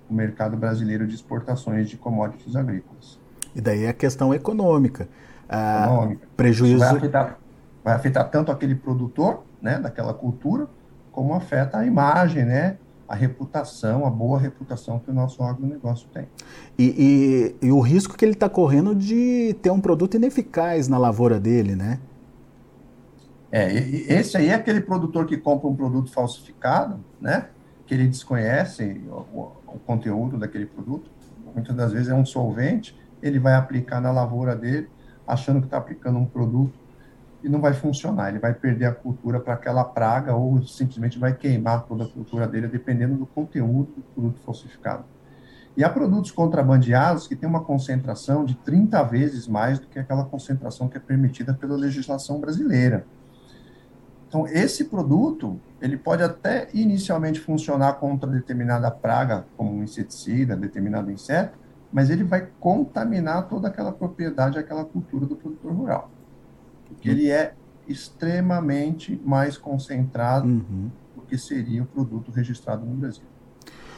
o 0.09 0.13
mercado 0.15 0.57
brasileiro 0.57 1.05
de 1.05 1.13
exportações 1.13 1.87
de 1.87 1.97
commodities 1.97 2.55
agrícolas. 2.55 3.26
E 3.57 3.61
daí 3.61 3.87
a 3.87 3.93
questão 3.93 4.31
econômica. 4.35 5.09
Ah, 5.49 5.85
econômica. 5.85 6.27
Prejuízo. 6.37 6.77
Vai 6.77 6.95
afetar, 6.95 7.39
vai 7.83 7.95
afetar 7.95 8.29
tanto 8.29 8.51
aquele 8.51 8.75
produtor, 8.75 9.43
né, 9.59 9.79
daquela 9.79 10.13
cultura, 10.13 10.67
como 11.11 11.33
afeta 11.33 11.79
a 11.79 11.85
imagem, 11.85 12.45
né, 12.45 12.77
a 13.09 13.15
reputação, 13.15 14.05
a 14.05 14.11
boa 14.11 14.37
reputação 14.37 14.99
que 14.99 15.09
o 15.09 15.13
nosso 15.13 15.41
agronegócio 15.41 16.07
tem. 16.13 16.27
E, 16.77 17.55
e, 17.61 17.67
e 17.67 17.71
o 17.71 17.79
risco 17.79 18.15
que 18.15 18.23
ele 18.23 18.33
está 18.33 18.47
correndo 18.47 18.93
de 18.93 19.55
ter 19.59 19.71
um 19.71 19.81
produto 19.81 20.15
ineficaz 20.15 20.87
na 20.87 20.99
lavoura 20.99 21.39
dele, 21.39 21.75
né? 21.75 21.99
É, 23.51 23.73
esse 23.73 24.37
aí 24.37 24.49
é 24.49 24.53
aquele 24.53 24.81
produtor 24.81 25.25
que 25.25 25.37
compra 25.37 25.67
um 25.67 25.75
produto 25.75 26.11
falsificado, 26.11 26.99
né? 27.19 27.47
Que 27.87 27.95
ele 27.95 28.05
desconhece 28.05 29.01
o, 29.09 29.47
o 29.65 29.79
conteúdo 29.85 30.37
daquele 30.37 30.65
produto 30.67 31.09
muitas 31.57 31.75
das 31.75 31.91
vezes 31.91 32.09
é 32.09 32.13
um 32.13 32.25
solvente, 32.25 32.95
ele 33.21 33.39
vai 33.39 33.55
aplicar 33.55 34.01
na 34.01 34.11
lavoura 34.11 34.55
dele, 34.55 34.89
achando 35.25 35.59
que 35.59 35.67
está 35.67 35.77
aplicando 35.77 36.17
um 36.17 36.25
produto 36.25 36.77
e 37.43 37.49
não 37.49 37.61
vai 37.61 37.73
funcionar, 37.73 38.29
ele 38.29 38.39
vai 38.39 38.53
perder 38.53 38.85
a 38.85 38.91
cultura 38.91 39.39
para 39.39 39.53
aquela 39.53 39.83
praga 39.83 40.35
ou 40.35 40.61
simplesmente 40.63 41.19
vai 41.19 41.33
queimar 41.33 41.85
toda 41.85 42.03
a 42.03 42.07
cultura 42.07 42.47
dele, 42.47 42.67
dependendo 42.67 43.15
do 43.15 43.25
conteúdo 43.25 43.91
do 43.95 44.01
produto 44.13 44.39
falsificado. 44.43 45.05
E 45.75 45.83
há 45.83 45.89
produtos 45.89 46.31
contrabandeados 46.31 47.27
que 47.27 47.35
têm 47.35 47.47
uma 47.47 47.63
concentração 47.63 48.43
de 48.43 48.55
30 48.55 49.03
vezes 49.03 49.47
mais 49.47 49.77
do 49.77 49.85
que 49.85 49.99
aquela 49.99 50.25
concentração 50.25 50.87
que 50.87 50.97
é 50.97 50.99
permitida 50.99 51.53
pela 51.53 51.75
legislação 51.75 52.39
brasileira. 52.39 53.05
Então, 54.27 54.47
esse 54.47 54.85
produto, 54.85 55.59
ele 55.79 55.95
pode 55.95 56.23
até 56.23 56.67
inicialmente 56.73 57.39
funcionar 57.39 57.93
contra 57.93 58.29
determinada 58.29 58.89
praga, 58.89 59.45
como 59.55 59.71
um 59.71 59.83
inseticida, 59.83 60.55
determinado 60.55 61.11
inseto, 61.11 61.57
mas 61.97 62.11
ele 62.11 62.23
vai 62.23 62.47
contaminar 62.59 63.47
toda 63.47 63.69
aquela 63.69 63.91
propriedade, 63.91 64.59
aquela 64.59 64.85
cultura 64.85 65.25
do 65.25 65.35
produtor 65.35 65.73
rural. 65.73 66.11
Porque 66.87 67.09
ele 67.09 67.31
é 67.31 67.55
extremamente 67.87 69.19
mais 69.25 69.57
concentrado 69.57 70.45
uhum. 70.47 70.91
do 71.15 71.23
que 71.23 71.35
seria 71.39 71.81
o 71.81 71.87
produto 71.87 72.29
registrado 72.29 72.85
no 72.85 72.93
Brasil. 72.93 73.23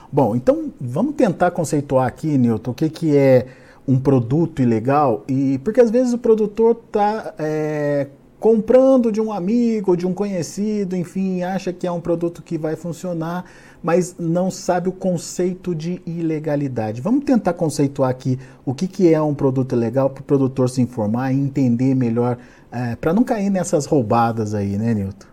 Bom, 0.09 0.33
então 0.33 0.71
vamos 0.79 1.15
tentar 1.15 1.51
conceituar 1.51 2.07
aqui, 2.07 2.37
Newton, 2.37 2.71
o 2.71 2.73
que, 2.73 2.89
que 2.89 3.17
é 3.17 3.47
um 3.85 3.99
produto 3.99 4.61
ilegal 4.61 5.25
e 5.27 5.57
porque 5.57 5.81
às 5.81 5.91
vezes 5.91 6.13
o 6.13 6.17
produtor 6.17 6.81
está 6.85 7.33
é, 7.37 8.07
comprando 8.39 9.11
de 9.11 9.19
um 9.19 9.33
amigo, 9.33 9.97
de 9.97 10.07
um 10.07 10.13
conhecido, 10.13 10.95
enfim, 10.95 11.43
acha 11.43 11.73
que 11.73 11.85
é 11.85 11.91
um 11.91 11.99
produto 11.99 12.41
que 12.41 12.57
vai 12.57 12.75
funcionar, 12.75 13.45
mas 13.83 14.15
não 14.17 14.49
sabe 14.49 14.87
o 14.87 14.93
conceito 14.93 15.75
de 15.75 16.01
ilegalidade. 16.05 17.01
Vamos 17.01 17.25
tentar 17.25 17.53
conceituar 17.53 18.09
aqui 18.09 18.39
o 18.65 18.73
que, 18.73 18.87
que 18.87 19.13
é 19.13 19.21
um 19.21 19.35
produto 19.35 19.75
ilegal 19.75 20.09
para 20.09 20.21
o 20.21 20.23
produtor 20.23 20.69
se 20.69 20.81
informar 20.81 21.33
e 21.33 21.37
entender 21.37 21.93
melhor, 21.93 22.37
é, 22.71 22.95
para 22.95 23.13
não 23.13 23.23
cair 23.23 23.49
nessas 23.49 23.85
roubadas 23.85 24.53
aí, 24.53 24.77
né, 24.77 24.93
Newton? 24.93 25.27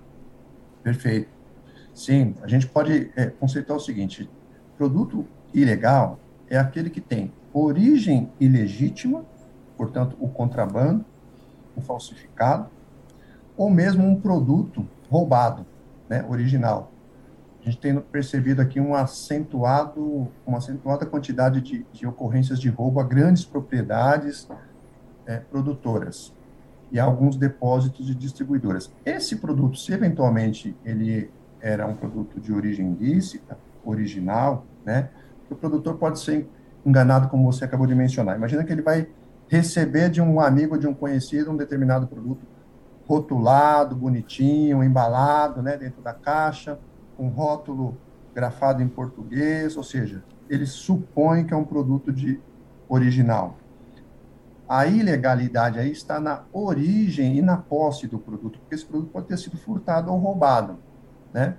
Perfeito. 0.82 1.28
Sim, 1.94 2.34
a 2.42 2.48
gente 2.48 2.66
pode 2.66 3.10
é, 3.16 3.26
conceituar 3.26 3.78
o 3.78 3.80
seguinte: 3.80 4.28
Produto 4.76 5.24
ilegal 5.54 6.18
é 6.50 6.58
aquele 6.58 6.90
que 6.90 7.00
tem 7.00 7.32
origem 7.52 8.30
ilegítima, 8.38 9.24
portanto, 9.76 10.16
o 10.20 10.28
contrabando, 10.28 11.04
o 11.74 11.80
falsificado, 11.80 12.68
ou 13.56 13.70
mesmo 13.70 14.06
um 14.06 14.20
produto 14.20 14.86
roubado, 15.08 15.64
né, 16.08 16.24
original. 16.28 16.92
A 17.60 17.64
gente 17.64 17.78
tem 17.78 17.98
percebido 17.98 18.62
aqui 18.62 18.78
um 18.78 18.94
acentuado, 18.94 20.28
uma 20.46 20.58
acentuada 20.58 21.04
quantidade 21.04 21.60
de, 21.60 21.84
de 21.92 22.06
ocorrências 22.06 22.60
de 22.60 22.68
roubo 22.68 23.00
a 23.00 23.04
grandes 23.04 23.44
propriedades 23.44 24.48
é, 25.26 25.38
produtoras 25.38 26.32
e 26.92 27.00
alguns 27.00 27.36
depósitos 27.36 28.06
de 28.06 28.14
distribuidoras. 28.14 28.92
Esse 29.04 29.36
produto, 29.36 29.76
se 29.78 29.92
eventualmente 29.92 30.76
ele 30.84 31.28
era 31.60 31.86
um 31.86 31.94
produto 31.96 32.40
de 32.40 32.52
origem 32.52 32.92
ilícita, 32.92 33.58
original, 33.84 34.64
né? 34.84 35.08
O 35.50 35.54
produtor 35.56 35.96
pode 35.96 36.20
ser 36.20 36.46
enganado, 36.84 37.28
como 37.28 37.50
você 37.50 37.64
acabou 37.64 37.86
de 37.86 37.94
mencionar. 37.94 38.36
Imagina 38.36 38.62
que 38.62 38.72
ele 38.72 38.82
vai 38.82 39.08
receber 39.48 40.10
de 40.10 40.20
um 40.20 40.40
amigo, 40.40 40.78
de 40.78 40.86
um 40.86 40.94
conhecido, 40.94 41.50
um 41.50 41.56
determinado 41.56 42.06
produto 42.06 42.46
rotulado, 43.06 43.94
bonitinho, 43.94 44.82
embalado, 44.82 45.62
né, 45.62 45.76
dentro 45.76 46.02
da 46.02 46.12
caixa, 46.12 46.78
com 47.16 47.28
rótulo 47.28 47.96
grafado 48.34 48.82
em 48.82 48.88
português, 48.88 49.76
ou 49.76 49.82
seja, 49.82 50.22
ele 50.48 50.66
supõe 50.66 51.44
que 51.44 51.54
é 51.54 51.56
um 51.56 51.64
produto 51.64 52.12
de 52.12 52.40
original. 52.88 53.56
A 54.68 54.86
ilegalidade 54.86 55.78
aí 55.78 55.90
está 55.90 56.18
na 56.18 56.44
origem 56.52 57.36
e 57.36 57.42
na 57.42 57.56
posse 57.56 58.06
do 58.06 58.18
produto, 58.18 58.58
porque 58.58 58.74
esse 58.74 58.84
produto 58.84 59.10
pode 59.10 59.26
ter 59.26 59.38
sido 59.38 59.56
furtado 59.56 60.12
ou 60.12 60.18
roubado, 60.18 60.78
né? 61.32 61.56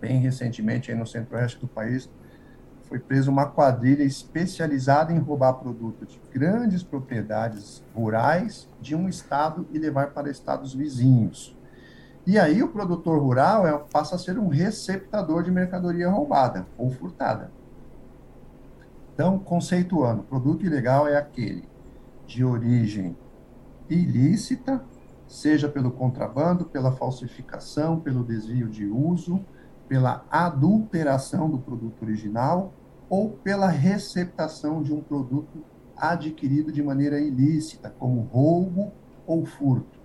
bem 0.00 0.20
recentemente, 0.20 0.90
aí 0.90 0.96
no 0.96 1.06
centro-oeste 1.06 1.58
do 1.58 1.66
país, 1.66 2.08
foi 2.88 2.98
presa 2.98 3.30
uma 3.30 3.46
quadrilha 3.46 4.02
especializada 4.02 5.12
em 5.12 5.18
roubar 5.18 5.54
produtos 5.54 6.08
de 6.08 6.20
grandes 6.32 6.82
propriedades 6.82 7.82
rurais 7.94 8.68
de 8.80 8.96
um 8.96 9.08
estado 9.08 9.66
e 9.70 9.78
levar 9.78 10.10
para 10.10 10.30
estados 10.30 10.72
vizinhos. 10.72 11.54
E 12.26 12.38
aí 12.38 12.62
o 12.62 12.68
produtor 12.68 13.20
rural 13.20 13.66
é, 13.66 13.78
passa 13.92 14.14
a 14.14 14.18
ser 14.18 14.38
um 14.38 14.48
receptador 14.48 15.42
de 15.42 15.50
mercadoria 15.50 16.08
roubada 16.08 16.66
ou 16.78 16.90
furtada. 16.90 17.50
Então, 19.12 19.38
conceituando, 19.38 20.22
produto 20.22 20.64
ilegal 20.64 21.06
é 21.06 21.16
aquele 21.16 21.68
de 22.26 22.44
origem 22.44 23.16
ilícita, 23.88 24.82
seja 25.26 25.68
pelo 25.68 25.90
contrabando, 25.90 26.64
pela 26.64 26.92
falsificação, 26.92 28.00
pelo 28.00 28.24
desvio 28.24 28.68
de 28.68 28.86
uso, 28.86 29.44
pela 29.88 30.24
adulteração 30.30 31.50
do 31.50 31.58
produto 31.58 32.02
original 32.02 32.72
ou 33.08 33.30
pela 33.30 33.68
receptação 33.68 34.82
de 34.82 34.92
um 34.92 35.00
produto 35.00 35.64
adquirido 35.96 36.70
de 36.70 36.82
maneira 36.82 37.20
ilícita, 37.20 37.94
como 37.98 38.20
roubo 38.32 38.92
ou 39.26 39.44
furto. 39.44 39.98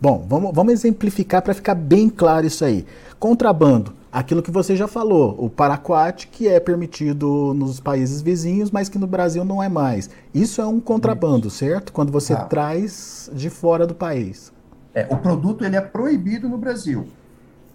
Bom, 0.00 0.24
vamos, 0.28 0.52
vamos 0.54 0.72
exemplificar 0.72 1.42
para 1.42 1.54
ficar 1.54 1.74
bem 1.74 2.08
claro 2.08 2.46
isso 2.46 2.64
aí. 2.64 2.86
Contrabando, 3.18 3.94
aquilo 4.12 4.42
que 4.42 4.50
você 4.50 4.76
já 4.76 4.86
falou, 4.86 5.34
o 5.38 5.50
paraquat, 5.50 6.28
que 6.28 6.46
é 6.46 6.60
permitido 6.60 7.52
nos 7.54 7.80
países 7.80 8.22
vizinhos, 8.22 8.70
mas 8.70 8.88
que 8.88 8.98
no 8.98 9.06
Brasil 9.06 9.44
não 9.44 9.62
é 9.62 9.68
mais. 9.68 10.08
Isso 10.32 10.60
é 10.60 10.66
um 10.66 10.80
contrabando, 10.80 11.50
certo? 11.50 11.92
Quando 11.92 12.12
você 12.12 12.32
ah. 12.32 12.44
traz 12.44 13.30
de 13.32 13.50
fora 13.50 13.86
do 13.86 13.94
país. 13.94 14.52
É, 14.94 15.06
o 15.10 15.16
produto 15.16 15.64
ele 15.64 15.76
é 15.76 15.80
proibido 15.80 16.48
no 16.48 16.58
Brasil, 16.58 17.08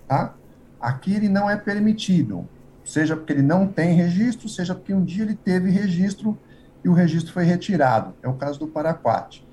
tá? 0.07 0.33
Aqui 0.79 1.13
ele 1.13 1.29
não 1.29 1.49
é 1.49 1.55
permitido, 1.55 2.47
seja 2.83 3.15
porque 3.15 3.33
ele 3.33 3.41
não 3.41 3.67
tem 3.67 3.93
registro, 3.93 4.49
seja 4.49 4.75
porque 4.75 4.93
um 4.93 5.03
dia 5.03 5.23
ele 5.23 5.35
teve 5.35 5.69
registro 5.69 6.37
e 6.83 6.89
o 6.89 6.93
registro 6.93 7.33
foi 7.33 7.45
retirado. 7.45 8.13
É 8.21 8.27
o 8.27 8.33
caso 8.33 8.59
do 8.59 8.67
Paraquat. 8.67 9.45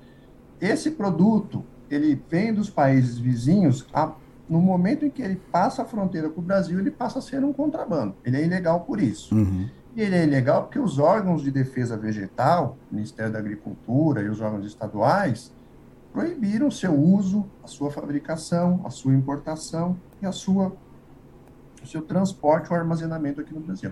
Esse 0.59 0.91
produto, 0.91 1.63
ele 1.89 2.21
vem 2.29 2.53
dos 2.53 2.69
países 2.69 3.17
vizinhos, 3.17 3.87
a, 3.93 4.11
no 4.49 4.59
momento 4.59 5.05
em 5.05 5.09
que 5.09 5.21
ele 5.21 5.41
passa 5.51 5.81
a 5.81 5.85
fronteira 5.85 6.29
para 6.29 6.39
o 6.39 6.43
Brasil, 6.43 6.79
ele 6.79 6.91
passa 6.91 7.19
a 7.19 7.21
ser 7.21 7.43
um 7.43 7.53
contrabando. 7.53 8.15
Ele 8.23 8.37
é 8.37 8.45
ilegal 8.45 8.81
por 8.81 9.01
isso. 9.01 9.33
Uhum. 9.33 9.67
E 9.95 10.01
ele 10.01 10.15
é 10.15 10.23
ilegal 10.23 10.63
porque 10.63 10.79
os 10.79 10.99
órgãos 10.99 11.41
de 11.41 11.51
defesa 11.51 11.97
vegetal, 11.97 12.77
o 12.91 12.95
Ministério 12.95 13.31
da 13.31 13.39
Agricultura 13.39 14.21
e 14.21 14.29
os 14.29 14.39
órgãos 14.39 14.65
estaduais, 14.65 15.51
proibiram 16.13 16.67
o 16.67 16.71
seu 16.71 16.93
uso, 16.93 17.45
a 17.63 17.67
sua 17.67 17.89
fabricação, 17.89 18.81
a 18.85 18.89
sua 18.89 19.13
importação 19.13 19.97
e 20.21 20.25
a 20.25 20.31
sua 20.31 20.75
o 21.83 21.87
seu 21.87 22.01
transporte 22.01 22.71
ou 22.71 22.77
armazenamento 22.77 23.41
aqui 23.41 23.53
no 23.53 23.59
Brasil. 23.59 23.91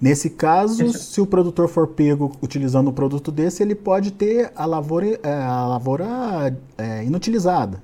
Nesse 0.00 0.30
caso, 0.30 0.84
Esse... 0.84 0.98
se 0.98 1.20
o 1.20 1.26
produtor 1.26 1.68
for 1.68 1.88
pego 1.88 2.36
utilizando 2.42 2.90
um 2.90 2.92
produto 2.92 3.32
desse, 3.32 3.62
ele 3.62 3.74
pode 3.74 4.12
ter 4.12 4.52
a 4.54 4.66
lavoura, 4.66 5.18
é, 5.22 5.32
a 5.32 5.66
lavoura 5.66 6.56
é, 6.76 7.04
inutilizada. 7.04 7.82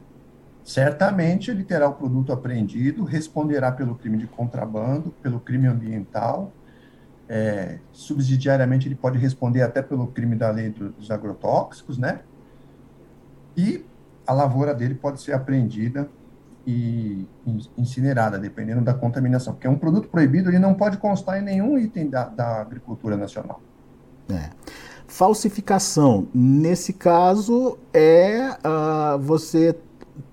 Certamente 0.64 1.50
ele 1.50 1.64
terá 1.64 1.88
o 1.88 1.94
produto 1.94 2.32
apreendido, 2.32 3.02
responderá 3.02 3.72
pelo 3.72 3.94
crime 3.94 4.18
de 4.18 4.26
contrabando, 4.26 5.12
pelo 5.22 5.40
crime 5.40 5.66
ambiental, 5.66 6.52
é, 7.28 7.78
subsidiariamente 7.92 8.87
ele 8.87 8.94
pode 8.94 9.18
responder 9.18 9.62
até 9.62 9.80
pelo 9.80 10.06
crime 10.06 10.37
da 10.37 10.50
lei 10.50 10.68
dos 10.68 11.11
agrotóxicos, 11.11 11.96
né? 11.96 12.20
E 13.56 13.84
a 14.26 14.32
lavoura 14.32 14.75
dele 14.75 14.94
pode 14.94 15.20
ser 15.20 15.32
apreendida 15.32 16.08
e 16.66 17.26
incinerada, 17.76 18.38
dependendo 18.38 18.83
da 18.83 18.95
contaminação. 18.95 19.52
Porque 19.52 19.66
é 19.66 19.71
um 19.71 19.78
produto 19.78 20.09
proibido, 20.09 20.49
ele 20.50 20.59
não 20.59 20.75
pode 20.75 20.97
constar 20.97 21.40
em 21.40 21.45
nenhum 21.45 21.78
item 21.78 22.09
da, 22.09 22.25
da 22.28 22.61
agricultura 22.61 23.16
nacional. 23.16 23.61
É. 24.31 24.50
Falsificação, 25.07 26.28
nesse 26.33 26.92
caso, 26.92 27.78
é 27.92 28.50
uh, 28.50 29.19
você 29.19 29.76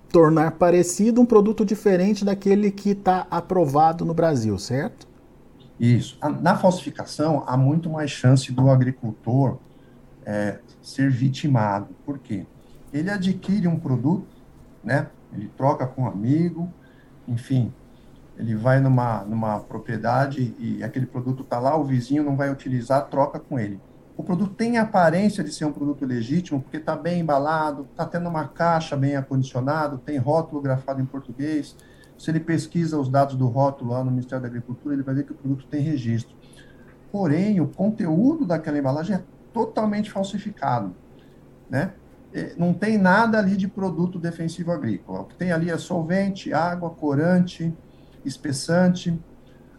tornar 0.09 0.51
parecido 0.51 1.21
um 1.21 1.25
produto 1.25 1.65
diferente 1.65 2.23
daquele 2.23 2.71
que 2.71 2.91
está 2.91 3.27
aprovado 3.29 4.05
no 4.05 4.13
Brasil, 4.13 4.57
certo? 4.57 5.07
Isso. 5.79 6.17
Na 6.41 6.57
falsificação, 6.57 7.43
há 7.47 7.55
muito 7.55 7.89
mais 7.89 8.11
chance 8.11 8.51
do 8.51 8.69
agricultor 8.69 9.57
é, 10.25 10.59
ser 10.81 11.09
vitimado. 11.09 11.95
Por 12.05 12.19
quê? 12.19 12.45
Ele 12.91 13.09
adquire 13.09 13.67
um 13.67 13.79
produto, 13.79 14.27
né, 14.83 15.07
ele 15.33 15.51
troca 15.55 15.85
com 15.85 16.03
um 16.03 16.07
amigo, 16.07 16.71
enfim, 17.27 17.73
ele 18.37 18.55
vai 18.55 18.79
numa, 18.79 19.23
numa 19.25 19.59
propriedade 19.59 20.55
e 20.57 20.81
aquele 20.81 21.05
produto 21.05 21.43
está 21.43 21.59
lá, 21.59 21.75
o 21.75 21.83
vizinho 21.83 22.23
não 22.23 22.35
vai 22.37 22.49
utilizar, 22.49 23.07
troca 23.09 23.39
com 23.39 23.59
ele. 23.59 23.79
O 24.15 24.23
produto 24.23 24.53
tem 24.53 24.77
a 24.77 24.81
aparência 24.81 25.43
de 25.43 25.51
ser 25.53 25.65
um 25.65 25.71
produto 25.71 26.05
legítimo, 26.05 26.61
porque 26.61 26.77
está 26.77 26.95
bem 26.95 27.21
embalado, 27.21 27.87
está 27.91 28.05
tendo 28.05 28.27
uma 28.27 28.47
caixa 28.47 28.97
bem 28.97 29.15
acondicionado, 29.15 29.97
tem 29.97 30.17
rótulo 30.17 30.61
grafado 30.61 31.01
em 31.01 31.05
português. 31.05 31.75
Se 32.17 32.29
ele 32.29 32.41
pesquisa 32.41 32.99
os 32.99 33.09
dados 33.09 33.35
do 33.35 33.47
rótulo 33.47 33.91
lá 33.91 34.03
no 34.03 34.11
Ministério 34.11 34.41
da 34.41 34.47
Agricultura, 34.49 34.93
ele 34.93 35.03
vai 35.03 35.15
ver 35.15 35.23
que 35.23 35.31
o 35.31 35.35
produto 35.35 35.65
tem 35.67 35.81
registro. 35.81 36.35
porém 37.11 37.59
o 37.59 37.67
conteúdo 37.67 38.45
daquela 38.45 38.77
embalagem 38.77 39.15
é 39.15 39.23
totalmente 39.53 40.11
falsificado, 40.11 40.93
né? 41.69 41.93
É, 42.31 42.53
não 42.57 42.73
tem 42.73 42.97
nada 42.97 43.39
ali 43.39 43.57
de 43.57 43.67
produto 43.67 44.19
defensivo 44.19 44.71
agrícola. 44.71 45.21
O 45.21 45.25
que 45.25 45.35
tem 45.35 45.51
ali 45.51 45.69
é 45.69 45.77
solvente, 45.77 46.53
água, 46.53 46.89
corante, 46.91 47.73
espessante, 48.23 49.19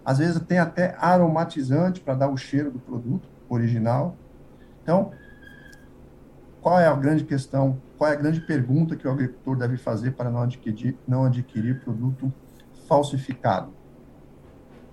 às 0.04 0.18
vezes 0.18 0.40
tem 0.40 0.58
até 0.58 0.96
aromatizante 0.98 2.00
para 2.00 2.14
dar 2.14 2.28
o 2.28 2.36
cheiro 2.36 2.70
do 2.70 2.78
produto 2.78 3.28
original. 3.48 4.16
Então, 4.82 5.12
qual 6.60 6.78
é 6.80 6.86
a 6.86 6.94
grande 6.94 7.24
questão? 7.24 7.80
Qual 7.96 8.10
é 8.10 8.14
a 8.14 8.16
grande 8.16 8.40
pergunta 8.40 8.96
que 8.96 9.06
o 9.06 9.10
agricultor 9.10 9.56
deve 9.56 9.76
fazer 9.76 10.12
para 10.12 10.30
não 10.30 10.42
adquirir, 10.42 10.96
não 11.06 11.24
adquirir 11.24 11.80
produto 11.80 12.32
falsificado? 12.88 13.72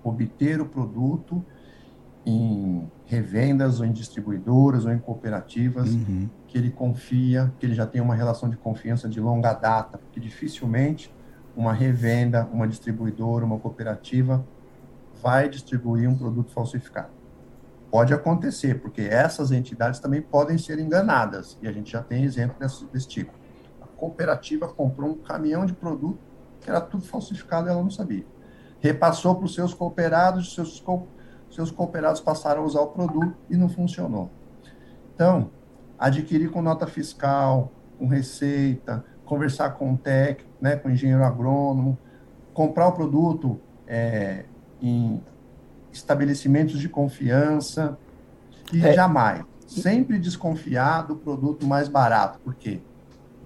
Obter 0.04 0.60
o 0.60 0.66
produto 0.66 1.44
em 2.24 2.90
revendas 3.06 3.80
ou 3.80 3.86
em 3.86 3.92
distribuidoras 3.92 4.84
ou 4.84 4.92
em 4.92 4.98
cooperativas 4.98 5.92
uhum. 5.92 6.28
Que 6.48 6.56
ele 6.56 6.70
confia, 6.70 7.52
que 7.58 7.66
ele 7.66 7.74
já 7.74 7.86
tem 7.86 8.00
uma 8.00 8.14
relação 8.14 8.48
de 8.48 8.56
confiança 8.56 9.08
de 9.08 9.20
longa 9.20 9.52
data, 9.52 9.98
porque 9.98 10.18
dificilmente 10.18 11.14
uma 11.54 11.72
revenda, 11.72 12.48
uma 12.52 12.66
distribuidora, 12.66 13.44
uma 13.44 13.58
cooperativa 13.58 14.44
vai 15.22 15.48
distribuir 15.48 16.08
um 16.08 16.16
produto 16.16 16.50
falsificado. 16.50 17.10
Pode 17.90 18.14
acontecer, 18.14 18.80
porque 18.80 19.02
essas 19.02 19.50
entidades 19.52 20.00
também 20.00 20.22
podem 20.22 20.56
ser 20.56 20.78
enganadas, 20.78 21.58
e 21.60 21.68
a 21.68 21.72
gente 21.72 21.92
já 21.92 22.02
tem 22.02 22.24
exemplo 22.24 22.56
desse, 22.58 22.84
desse 22.86 23.08
tipo. 23.08 23.32
A 23.82 23.86
cooperativa 23.86 24.68
comprou 24.68 25.10
um 25.10 25.18
caminhão 25.18 25.66
de 25.66 25.74
produto 25.74 26.18
que 26.60 26.70
era 26.70 26.80
tudo 26.80 27.04
falsificado 27.04 27.68
ela 27.68 27.82
não 27.82 27.90
sabia. 27.90 28.26
Repassou 28.80 29.34
para 29.34 29.44
os 29.44 29.54
seus 29.54 29.74
cooperados, 29.74 30.54
seus 30.54 30.82
seus 31.50 31.70
cooperados 31.70 32.20
passaram 32.20 32.62
a 32.62 32.64
usar 32.64 32.80
o 32.80 32.88
produto 32.88 33.36
e 33.48 33.56
não 33.56 33.68
funcionou. 33.68 34.30
Então, 35.14 35.50
adquirir 35.98 36.50
com 36.50 36.62
nota 36.62 36.86
fiscal, 36.86 37.72
com 37.98 38.06
receita, 38.06 39.04
conversar 39.24 39.70
com 39.70 39.94
o 39.94 39.98
técnico, 39.98 40.50
né, 40.60 40.76
com 40.76 40.88
o 40.88 40.92
engenheiro 40.92 41.24
agrônomo, 41.24 41.98
comprar 42.54 42.88
o 42.88 42.92
produto 42.92 43.60
é, 43.86 44.44
em 44.80 45.20
estabelecimentos 45.92 46.78
de 46.78 46.88
confiança 46.88 47.98
e 48.72 48.84
é. 48.84 48.92
jamais, 48.92 49.44
sempre 49.66 50.18
desconfiar 50.18 51.02
do 51.02 51.16
produto 51.16 51.66
mais 51.66 51.88
barato, 51.88 52.38
porque 52.44 52.80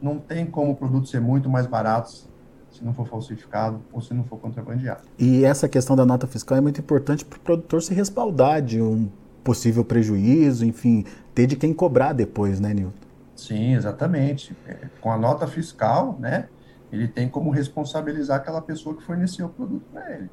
não 0.01 0.19
tem 0.19 0.45
como 0.45 0.73
o 0.73 0.77
produto 0.77 1.09
ser 1.09 1.21
muito 1.21 1.49
mais 1.49 1.67
barato 1.67 2.11
se 2.71 2.83
não 2.83 2.95
for 2.95 3.07
falsificado 3.07 3.81
ou 3.93 4.01
se 4.01 4.15
não 4.15 4.25
for 4.25 4.39
contrabandeado. 4.39 5.03
E 5.19 5.45
essa 5.45 5.69
questão 5.69 5.95
da 5.95 6.07
nota 6.07 6.27
fiscal 6.27 6.57
é 6.57 6.61
muito 6.61 6.81
importante 6.81 7.25
para 7.25 7.37
o 7.37 7.41
produtor 7.41 7.83
se 7.83 7.95
respaldar 7.95 8.63
de 8.63 8.81
um 8.81 9.09
possível 9.43 9.85
prejuízo, 9.85 10.65
enfim, 10.65 11.05
ter 11.35 11.47
de 11.47 11.57
quem 11.57 11.73
cobrar 11.73 12.13
depois, 12.13 12.61
né, 12.61 12.73
Nilton? 12.73 12.93
Sim, 13.35 13.75
exatamente. 13.75 14.57
É, 14.67 14.89
com 15.01 15.11
a 15.11 15.19
nota 15.19 15.47
fiscal, 15.47 16.17
né, 16.21 16.49
ele 16.93 17.09
tem 17.09 17.29
como 17.29 17.51
responsabilizar 17.51 18.37
aquela 18.37 18.61
pessoa 18.61 18.95
que 18.95 19.03
forneceu 19.03 19.47
o 19.47 19.49
produto 19.49 19.85
para 19.93 20.15
ele. 20.15 20.31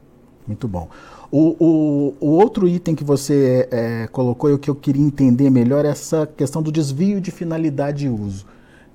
Muito 0.47 0.67
bom. 0.67 0.89
O, 1.31 1.55
o, 1.59 2.15
o, 2.19 2.29
outro 2.31 2.67
item 2.67 2.95
que 2.95 3.03
você 3.03 3.67
é, 3.69 4.07
colocou 4.07 4.49
e 4.49 4.53
o 4.53 4.59
que 4.59 4.69
eu 4.69 4.75
queria 4.75 5.03
entender 5.03 5.49
melhor 5.49 5.85
é 5.85 5.89
essa 5.89 6.25
questão 6.25 6.61
do 6.61 6.71
desvio 6.71 7.21
de 7.21 7.29
finalidade 7.29 7.99
de 7.99 8.09
uso 8.09 8.45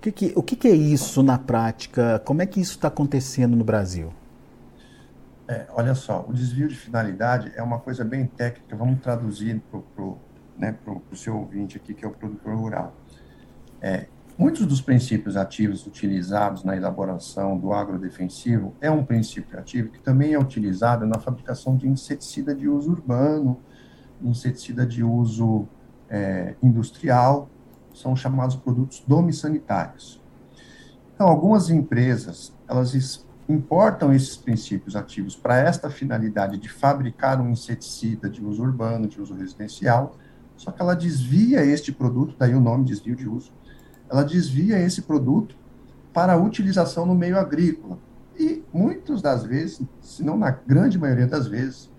que 0.05 0.13
que, 0.13 0.33
o 0.37 0.43
que, 0.43 0.57
que, 0.57 0.69
é 0.69 0.75
isso 0.75 1.23
na 1.23 1.39
prática? 1.39 2.21
Como 2.25 2.43
é 2.43 2.47
que 2.47 2.61
isso 2.61 2.73
está 2.73 2.89
acontecendo 2.89 3.57
no 3.57 3.65
Brasil? 3.65 4.13
É, 5.47 5.67
olha 5.71 5.95
só, 5.95 6.25
o 6.27 6.33
desvio 6.33 6.69
de 6.69 6.75
finalidade 6.75 7.53
é 7.55 7.63
uma 7.63 7.79
coisa 7.79 8.03
bem 8.03 8.27
técnica, 8.27 8.75
vamos 8.75 9.01
traduzir 9.01 9.61
para 9.71 10.05
o 10.05 10.19
né, 10.57 10.75
seu 11.13 11.37
ouvinte 11.37 11.77
aqui, 11.77 11.93
que 11.93 12.03
é 12.05 12.09
o 12.09 12.13
produtor 12.13 12.57
rural. 12.57 12.95
É, 13.81 14.07
muitos 14.39 14.65
dos 14.65 14.81
princípios 14.81 15.37
ativos 15.37 15.87
utilizados 15.87 16.65
na 16.65 16.75
elaboração 16.75 17.59
do 17.59 17.75
agrodefensivo 17.75 18.75
é 18.81 18.91
um 18.91 19.05
princípio 19.05 19.59
ativo 19.59 19.91
que 19.91 20.01
também 20.01 20.33
é 20.33 20.39
utilizado 20.39 21.07
na 21.07 21.19
fabricação 21.19 21.77
de 21.77 21.87
inseticida 21.87 22.55
de 22.55 22.67
uso 22.67 22.93
urbano, 22.93 23.61
inseticida 24.23 24.87
de 24.87 25.05
uso 25.05 25.69
é, 26.09 26.55
industrial, 26.63 27.51
são 27.93 28.17
chamados 28.17 28.57
produtos 28.57 29.05
domissanitários. 29.07 30.23
Então, 31.15 31.29
algumas 31.29 31.69
empresas, 31.71 32.53
elas 32.67 33.24
importam 33.49 34.13
esses 34.13 34.37
princípios 34.37 34.97
ativos 34.97 35.37
para 35.37 35.59
esta 35.59 35.91
finalidade 35.91 36.57
de 36.57 36.69
fabricar 36.69 37.41
um 37.41 37.51
inseticida 37.51 38.29
de 38.29 38.45
uso 38.45 38.63
urbano, 38.63 39.07
de 39.07 39.21
uso 39.21 39.35
residencial, 39.35 40.17
só 40.57 40.71
que 40.71 40.81
ela 40.81 40.95
desvia 40.95 41.65
este 41.65 41.93
produto, 41.93 42.35
daí 42.39 42.55
o 42.55 42.61
nome 42.61 42.85
desvio 42.85 43.15
de 43.15 43.29
uso, 43.29 43.53
ela 44.09 44.23
desvia 44.23 44.79
esse 44.79 45.03
produto 45.03 45.57
para 46.13 46.37
utilização 46.37 47.05
no 47.05 47.15
meio 47.15 47.39
agrícola. 47.39 47.99
E 48.39 48.63
muitas 48.73 49.21
das 49.21 49.45
vezes, 49.45 49.83
se 50.01 50.23
não 50.23 50.37
na 50.37 50.51
grande 50.51 50.99
maioria 50.99 51.27
das 51.27 51.47
vezes, 51.47 51.91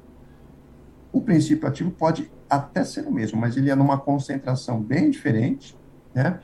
o 1.12 1.22
princípio 1.22 1.68
ativo 1.68 1.92
pode 1.92 2.32
até 2.50 2.84
ser 2.84 3.06
o 3.08 3.12
mesmo, 3.12 3.40
mas 3.40 3.56
ele 3.56 3.70
é 3.70 3.76
numa 3.76 3.98
concentração 3.98 4.82
bem 4.82 5.10
diferente, 5.10 5.78
né? 6.14 6.40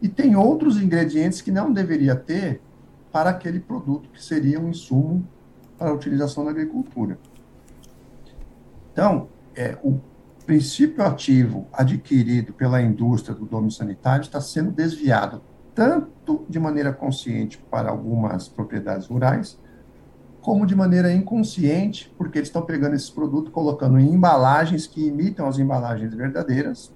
E 0.00 0.08
tem 0.08 0.36
outros 0.36 0.76
ingredientes 0.76 1.40
que 1.40 1.50
não 1.50 1.72
deveria 1.72 2.14
ter 2.14 2.60
para 3.16 3.30
aquele 3.30 3.58
produto 3.58 4.10
que 4.10 4.22
seria 4.22 4.60
um 4.60 4.68
insumo 4.68 5.26
para 5.78 5.88
a 5.88 5.92
utilização 5.94 6.44
na 6.44 6.50
agricultura. 6.50 7.18
Então, 8.92 9.28
é, 9.54 9.78
o 9.82 9.98
princípio 10.44 11.02
ativo 11.02 11.66
adquirido 11.72 12.52
pela 12.52 12.82
indústria 12.82 13.34
do 13.34 13.46
domínio 13.46 13.70
sanitário 13.70 14.20
está 14.20 14.38
sendo 14.38 14.70
desviado 14.70 15.40
tanto 15.74 16.44
de 16.46 16.60
maneira 16.60 16.92
consciente 16.92 17.56
para 17.70 17.88
algumas 17.88 18.48
propriedades 18.48 19.06
rurais, 19.06 19.58
como 20.42 20.66
de 20.66 20.76
maneira 20.76 21.10
inconsciente, 21.10 22.14
porque 22.18 22.36
eles 22.36 22.50
estão 22.50 22.60
pegando 22.60 22.96
esses 22.96 23.08
produtos, 23.08 23.50
colocando 23.50 23.98
em 23.98 24.12
embalagens 24.12 24.86
que 24.86 25.06
imitam 25.06 25.48
as 25.48 25.58
embalagens 25.58 26.12
verdadeiras, 26.12 26.92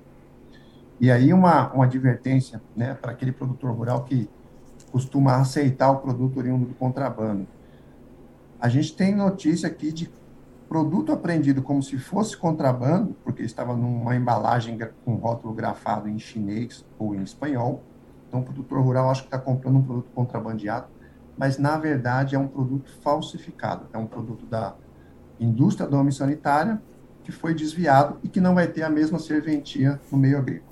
e 1.01 1.11
aí 1.11 1.33
uma, 1.33 1.73
uma 1.73 1.87
advertência 1.87 2.61
né, 2.77 2.93
para 2.93 3.13
aquele 3.13 3.33
produtor 3.33 3.75
rural 3.75 4.05
que 4.05 4.29
costuma 4.91 5.37
aceitar 5.37 5.91
o 5.91 5.99
produto 5.99 6.39
oriundo 6.39 6.67
do 6.67 6.75
contrabando. 6.75 7.47
A 8.61 8.69
gente 8.69 8.95
tem 8.95 9.15
notícia 9.15 9.69
aqui 9.69 9.93
de 9.93 10.11
produto 10.69 11.13
apreendido 11.13 11.63
como 11.63 11.83
se 11.83 11.99
fosse 11.99 12.37
contrabando, 12.37 13.17
porque 13.25 13.43
estava 13.43 13.75
numa 13.75 14.15
embalagem 14.15 14.79
com 15.05 15.15
rótulo 15.15 15.53
grafado 15.53 16.09
em 16.09 16.19
chinês 16.19 16.85
ou 16.99 17.15
em 17.15 17.23
espanhol. 17.23 17.83
Então, 18.29 18.41
o 18.41 18.45
produtor 18.45 18.81
rural 18.81 19.11
acho 19.11 19.23
que 19.23 19.29
está 19.29 19.39
comprando 19.39 19.79
um 19.79 19.83
produto 19.83 20.11
contrabandeado, 20.15 20.87
mas 21.37 21.59
na 21.59 21.77
verdade 21.77 22.37
é 22.37 22.39
um 22.39 22.47
produto 22.47 22.91
falsificado. 23.03 23.87
É 23.93 23.99
um 23.99 24.07
produto 24.07 24.47
da 24.47 24.75
indústria 25.41 25.89
do 25.89 26.13
sanitária 26.13 26.81
que 27.25 27.33
foi 27.33 27.55
desviado 27.55 28.19
e 28.23 28.29
que 28.29 28.41
não 28.41 28.55
vai 28.55 28.67
ter 28.67 28.83
a 28.83 28.91
mesma 28.91 29.19
serventia 29.19 30.01
no 30.13 30.19
meio 30.19 30.39
agrícola. 30.39 30.71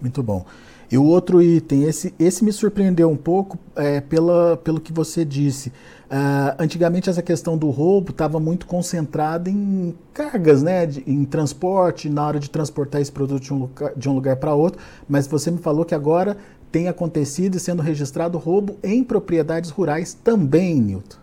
Muito 0.00 0.22
bom. 0.22 0.44
E 0.90 0.96
o 0.96 1.04
outro 1.04 1.42
item, 1.42 1.84
esse, 1.84 2.14
esse 2.18 2.44
me 2.44 2.52
surpreendeu 2.52 3.10
um 3.10 3.16
pouco 3.16 3.58
é, 3.74 4.00
pela, 4.00 4.56
pelo 4.56 4.80
que 4.80 4.92
você 4.92 5.24
disse. 5.24 5.70
Uh, 6.06 6.54
antigamente 6.58 7.10
essa 7.10 7.22
questão 7.22 7.58
do 7.58 7.68
roubo 7.70 8.12
estava 8.12 8.38
muito 8.38 8.66
concentrada 8.66 9.50
em 9.50 9.92
cargas, 10.14 10.62
né, 10.62 10.86
de, 10.86 11.02
em 11.04 11.24
transporte, 11.24 12.08
na 12.08 12.24
hora 12.24 12.38
de 12.38 12.48
transportar 12.48 13.00
esse 13.00 13.10
produto 13.10 13.42
de 13.42 13.52
um 13.52 13.58
lugar, 13.58 13.92
de 13.96 14.08
um 14.08 14.14
lugar 14.14 14.36
para 14.36 14.54
outro, 14.54 14.80
mas 15.08 15.26
você 15.26 15.50
me 15.50 15.58
falou 15.58 15.84
que 15.84 15.96
agora 15.96 16.36
tem 16.70 16.86
acontecido 16.86 17.56
e 17.56 17.60
sendo 17.60 17.82
registrado 17.82 18.38
roubo 18.38 18.78
em 18.84 19.02
propriedades 19.02 19.70
rurais 19.70 20.14
também, 20.14 20.80
Nilton. 20.80 21.16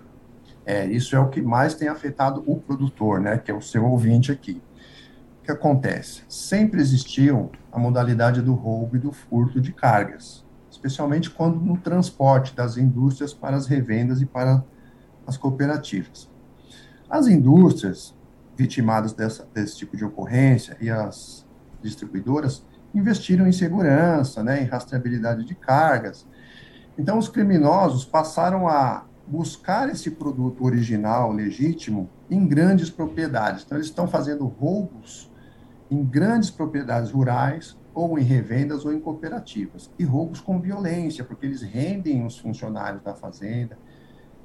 É, 0.66 0.86
isso 0.86 1.16
é 1.16 1.20
o 1.20 1.30
que 1.30 1.42
mais 1.42 1.76
tem 1.76 1.88
afetado 1.88 2.44
o 2.46 2.58
produtor, 2.58 3.22
né, 3.22 3.38
que 3.38 3.50
é 3.50 3.54
o 3.54 3.62
seu 3.62 3.86
ouvinte 3.86 4.34
aqui 4.34 4.62
que 5.44 5.52
acontece? 5.52 6.22
Sempre 6.28 6.82
existiu 6.82 7.52
a 7.74 7.80
modalidade 7.80 8.40
do 8.40 8.54
roubo 8.54 8.96
e 8.96 9.00
do 9.00 9.12
furto 9.12 9.60
de 9.60 9.74
cargas, 9.74 10.46
especialmente 10.70 11.32
quando 11.32 11.60
no 11.60 11.76
transporte 11.76 12.56
das 12.56 12.78
indústrias 12.78 13.34
para 13.34 13.58
as 13.58 13.66
revendas 13.66 14.22
e 14.22 14.28
para 14.28 14.64
as 15.26 15.38
cooperativas. 15.38 16.30
As 17.10 17.26
indústrias 17.26 18.14
vitimadas 18.56 19.14
dessa, 19.14 19.48
desse 19.52 19.76
tipo 19.78 19.98
de 19.98 20.06
ocorrência 20.06 20.78
e 20.80 20.90
as 20.90 21.48
distribuidoras 21.82 22.64
investiram 22.94 23.48
em 23.48 23.52
segurança, 23.52 24.44
né, 24.44 24.62
em 24.62 24.66
rastreabilidade 24.66 25.44
de 25.44 25.56
cargas. 25.56 26.28
Então, 26.96 27.18
os 27.18 27.28
criminosos 27.28 28.06
passaram 28.06 28.68
a 28.68 29.06
buscar 29.26 29.90
esse 29.90 30.12
produto 30.12 30.64
original, 30.64 31.32
legítimo, 31.32 32.08
em 32.30 32.46
grandes 32.48 32.92
propriedades. 32.92 33.64
Então, 33.66 33.80
eles 33.80 33.88
estão 33.88 34.08
fazendo 34.08 34.46
roubos 34.46 35.33
em 35.94 36.04
grandes 36.04 36.50
propriedades 36.50 37.12
rurais, 37.12 37.78
ou 37.94 38.18
em 38.18 38.24
revendas 38.24 38.86
ou 38.86 38.94
em 38.94 39.00
cooperativas. 39.00 39.92
E 40.00 40.04
roubos 40.04 40.42
com 40.42 40.60
violência, 40.60 41.24
porque 41.24 41.46
eles 41.46 41.62
rendem 41.62 42.26
os 42.26 42.40
funcionários 42.40 43.04
da 43.04 43.14
fazenda, 43.14 43.78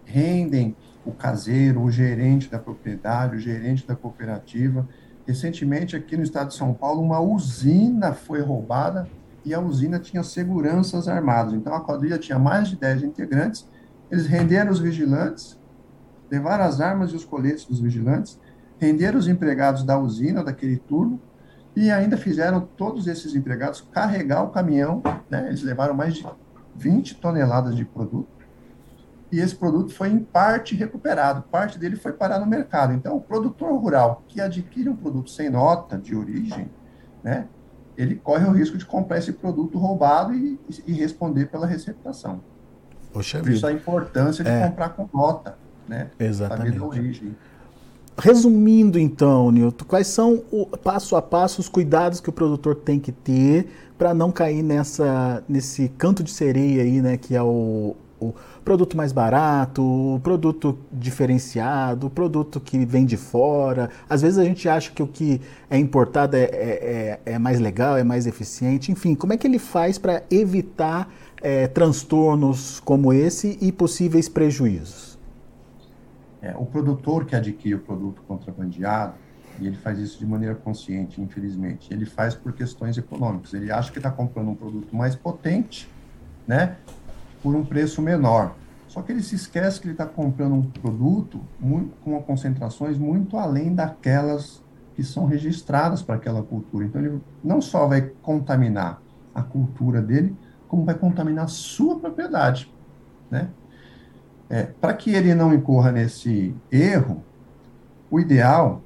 rendem 0.05 0.77
o 1.05 1.13
caseiro, 1.13 1.83
o 1.83 1.91
gerente 1.91 2.51
da 2.51 2.59
propriedade, 2.59 3.37
o 3.37 3.39
gerente 3.39 3.87
da 3.87 3.97
cooperativa, 3.97 4.87
recentemente 5.27 5.97
aqui 5.97 6.17
no 6.17 6.23
estado 6.23 6.49
de 6.49 6.55
São 6.55 6.73
Paulo, 6.75 7.03
uma 7.03 7.21
usina 7.21 8.13
foi 8.13 8.41
roubada 8.41 9.09
e 9.45 9.55
a 9.55 9.61
usina 9.61 9.99
tinha 9.99 10.23
seguranças 10.23 11.09
armados. 11.09 11.55
Então 11.55 11.75
a 11.75 11.81
quadrilha 11.81 12.19
tinha 12.19 12.39
mais 12.39 12.69
de 12.69 12.77
10 12.77 13.03
integrantes, 13.03 13.69
eles 14.11 14.27
renderam 14.27 14.71
os 14.71 14.79
vigilantes, 14.79 15.59
levaram 16.31 16.65
as 16.65 16.81
armas 16.81 17.13
e 17.13 17.17
os 17.17 17.25
coletes 17.25 17.65
dos 17.65 17.81
vigilantes, 17.81 18.39
renderam 18.79 19.19
os 19.19 19.29
empregados 19.29 19.83
da 19.83 19.99
usina, 19.99 20.43
daquele 20.43 20.77
turno, 20.77 21.21
e 21.79 21.93
ainda 21.93 22.17
fizeram 22.17 22.61
todos 22.77 23.07
esses 23.07 23.37
empregados 23.37 23.81
carregar 23.93 24.43
o 24.43 24.49
caminhão, 24.49 25.01
né? 25.31 25.47
eles 25.47 25.62
levaram 25.62 25.95
mais 25.95 26.14
de 26.14 26.27
20 26.75 27.14
toneladas 27.21 27.77
de 27.77 27.85
produto, 27.85 28.27
e 29.31 29.38
esse 29.38 29.55
produto 29.55 29.95
foi 29.95 30.09
em 30.09 30.19
parte 30.19 30.75
recuperado, 30.75 31.43
parte 31.43 31.79
dele 31.79 31.95
foi 31.95 32.12
parar 32.12 32.41
no 32.41 32.47
mercado. 32.47 32.95
Então, 32.95 33.17
o 33.17 33.21
produtor 33.21 33.79
rural 33.79 34.25
que 34.27 34.41
adquire 34.41 34.88
um 34.88 34.97
produto 34.97 35.31
sem 35.31 35.51
nota 35.51 35.97
de 35.97 36.17
origem, 36.17 36.69
né, 37.23 37.47
ele 37.97 38.17
corre 38.17 38.45
o 38.45 38.51
risco 38.51 38.77
de 38.77 38.85
comprar 38.85 39.19
esse 39.19 39.33
produto 39.33 39.79
roubado 39.79 40.35
e, 40.35 40.59
e 40.85 40.93
responder 40.95 41.47
pela 41.47 41.67
receptação. 41.67 42.41
Poxa 43.12 43.38
Por 43.38 43.51
isso 43.51 43.67
a 43.67 43.73
importância 43.73 44.43
de 44.43 44.51
é. 44.51 44.67
comprar 44.67 44.88
com 44.88 45.09
nota, 45.14 45.57
né? 45.87 46.11
Exatamente. 46.19 46.77
Da 46.77 46.85
origem. 46.85 47.37
Resumindo, 48.21 48.99
então, 48.99 49.49
Nilton, 49.53 49.85
quais 49.85 50.09
são 50.09 50.43
o 50.51 50.67
passo 50.67 51.15
a 51.15 51.23
passo 51.23 51.61
os 51.61 51.69
cuidados 51.69 52.21
que 52.21 52.29
o 52.29 52.33
produtor 52.33 52.75
tem 52.75 52.99
que 52.99 53.13
ter 53.13 53.69
para 53.97 54.13
não 54.13 54.33
cair 54.33 54.61
nessa 54.61 55.45
nesse 55.49 55.89
canto 55.97 56.25
de 56.25 56.33
sereia 56.33 56.83
aí, 56.83 57.01
né, 57.01 57.17
que 57.17 57.37
é 57.37 57.43
o, 57.43 57.95
o 58.21 58.35
produto 58.65 58.97
mais 58.97 59.13
barato, 59.13 59.83
o 59.83 60.21
produto 60.21 60.77
diferenciado, 60.93 62.09
o 62.09 62.11
produto 62.11 62.59
que 62.59 62.85
vem 62.85 63.07
de 63.07 63.17
fora. 63.17 63.89
Às 64.11 64.23
vezes 64.23 64.37
a 64.37 64.45
gente 64.45 64.69
acha 64.69 64.91
que 64.91 65.03
o 65.03 65.07
que 65.07 65.41
é 65.71 65.79
importado 65.79 66.37
é, 66.37 66.43
é, 66.43 67.21
é, 67.25 67.35
é 67.35 67.39
mais 67.39 67.61
legal, 67.61 67.97
é 67.97 68.03
mais 68.03 68.27
eficiente. 68.27 68.91
Enfim, 68.91 69.15
como 69.15 69.33
é 69.33 69.37
que 69.37 69.47
ele 69.47 69.61
faz 69.61 69.97
para 69.97 70.25
evitar 70.29 71.09
é, 71.41 71.69
transtornos 71.69 72.81
como 72.81 73.13
esse 73.13 73.57
e 73.61 73.71
possíveis 73.71 74.29
prejuízos? 74.29 75.08
É, 76.40 76.55
o 76.57 76.64
produtor 76.64 77.24
que 77.24 77.35
adquire 77.35 77.74
o 77.74 77.81
produto 77.81 78.22
contrabandeado, 78.27 79.14
e 79.61 79.66
ele 79.66 79.77
faz 79.77 79.98
isso 79.98 80.18
de 80.18 80.27
maneira 80.27 80.55
consciente, 80.55 81.20
infelizmente, 81.20 81.92
ele 81.92 82.07
faz 82.07 82.35
por 82.35 82.53
questões 82.53 82.96
econômicas. 82.96 83.53
Ele 83.55 83.72
acha 83.72 83.90
que 83.90 83.98
está 83.98 84.11
comprando 84.11 84.51
um 84.51 84.55
produto 84.55 84.94
mais 84.94 85.16
potente, 85.16 85.88
né? 86.46 86.77
por 87.42 87.55
um 87.55 87.64
preço 87.64 88.01
menor. 88.01 88.55
Só 88.87 89.03
que 89.03 89.12
ele 89.12 89.22
se 89.22 89.35
esquece 89.35 89.81
que 89.81 89.87
ele 89.87 89.94
está 89.94 90.07
comprando 90.07 90.55
um 90.55 90.62
produto 90.62 91.40
muito, 91.61 91.94
com 92.03 92.20
concentrações 92.22 92.96
muito 92.96 93.37
além 93.37 93.74
daquelas 93.74 94.62
que 94.94 95.03
são 95.05 95.27
registradas 95.27 96.03
para 96.03 96.16
aquela 96.16 96.42
cultura. 96.42 96.85
Então, 96.85 97.05
ele 97.05 97.20
não 97.44 97.61
só 97.61 97.87
vai 97.87 98.03
contaminar 98.22 99.01
a 99.35 99.42
cultura 99.42 100.01
dele, 100.01 100.35
como 100.66 100.85
vai 100.85 100.94
contaminar 100.94 101.44
a 101.44 101.48
sua 101.48 101.98
propriedade. 101.98 102.72
Né? 103.31 103.48
É, 104.51 104.63
para 104.63 104.95
que 104.95 105.11
ele 105.11 105.35
não 105.35 105.53
incorra 105.53 105.93
nesse 105.93 106.55
erro, 106.71 107.23
o 108.11 108.19
ideal 108.19 108.83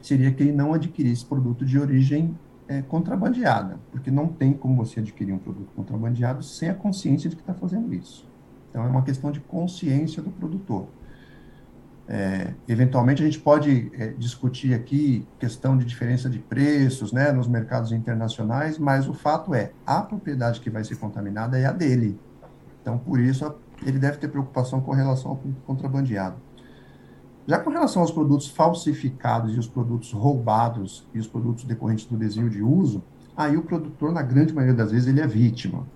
seria 0.00 0.32
que 0.32 0.42
ele 0.42 0.52
não 0.52 0.74
adquirisse 0.74 1.24
produto 1.24 1.64
de 1.64 1.78
origem 1.78 2.36
é, 2.66 2.82
contrabandeada, 2.82 3.78
porque 3.90 4.10
não 4.10 4.26
tem 4.26 4.52
como 4.52 4.84
você 4.84 5.00
adquirir 5.00 5.32
um 5.32 5.38
produto 5.38 5.70
contrabandeado 5.76 6.42
sem 6.42 6.68
a 6.68 6.74
consciência 6.74 7.30
de 7.30 7.36
que 7.36 7.42
está 7.42 7.54
fazendo 7.54 7.94
isso. 7.94 8.28
Então, 8.70 8.84
é 8.84 8.88
uma 8.88 9.02
questão 9.02 9.30
de 9.30 9.40
consciência 9.40 10.22
do 10.22 10.30
produtor. 10.30 10.88
É, 12.08 12.52
eventualmente, 12.66 13.22
a 13.22 13.24
gente 13.24 13.38
pode 13.38 13.92
é, 13.94 14.08
discutir 14.08 14.74
aqui 14.74 15.26
questão 15.38 15.76
de 15.76 15.84
diferença 15.84 16.28
de 16.28 16.38
preços 16.38 17.12
né, 17.12 17.30
nos 17.30 17.46
mercados 17.46 17.92
internacionais, 17.92 18.78
mas 18.78 19.08
o 19.08 19.14
fato 19.14 19.54
é, 19.54 19.72
a 19.86 20.02
propriedade 20.02 20.60
que 20.60 20.70
vai 20.70 20.82
ser 20.82 20.96
contaminada 20.96 21.58
é 21.58 21.66
a 21.66 21.72
dele. 21.72 22.18
Então, 22.80 22.98
por 22.98 23.20
isso, 23.20 23.54
ele 23.84 23.98
deve 23.98 24.18
ter 24.18 24.28
preocupação 24.28 24.80
com 24.80 24.92
relação 24.92 25.32
ao 25.32 25.40
contrabandeado. 25.66 26.36
Já 27.46 27.58
com 27.58 27.70
relação 27.70 28.02
aos 28.02 28.12
produtos 28.12 28.48
falsificados 28.48 29.54
e 29.54 29.58
os 29.58 29.66
produtos 29.66 30.12
roubados 30.12 31.06
e 31.12 31.18
os 31.18 31.26
produtos 31.26 31.64
decorrentes 31.64 32.06
do 32.06 32.16
desvio 32.16 32.48
de 32.48 32.62
uso, 32.62 33.02
aí 33.36 33.56
o 33.56 33.62
produtor, 33.62 34.12
na 34.12 34.22
grande 34.22 34.52
maioria 34.52 34.76
das 34.76 34.92
vezes, 34.92 35.08
ele 35.08 35.20
é 35.20 35.26
vítima. 35.26 35.86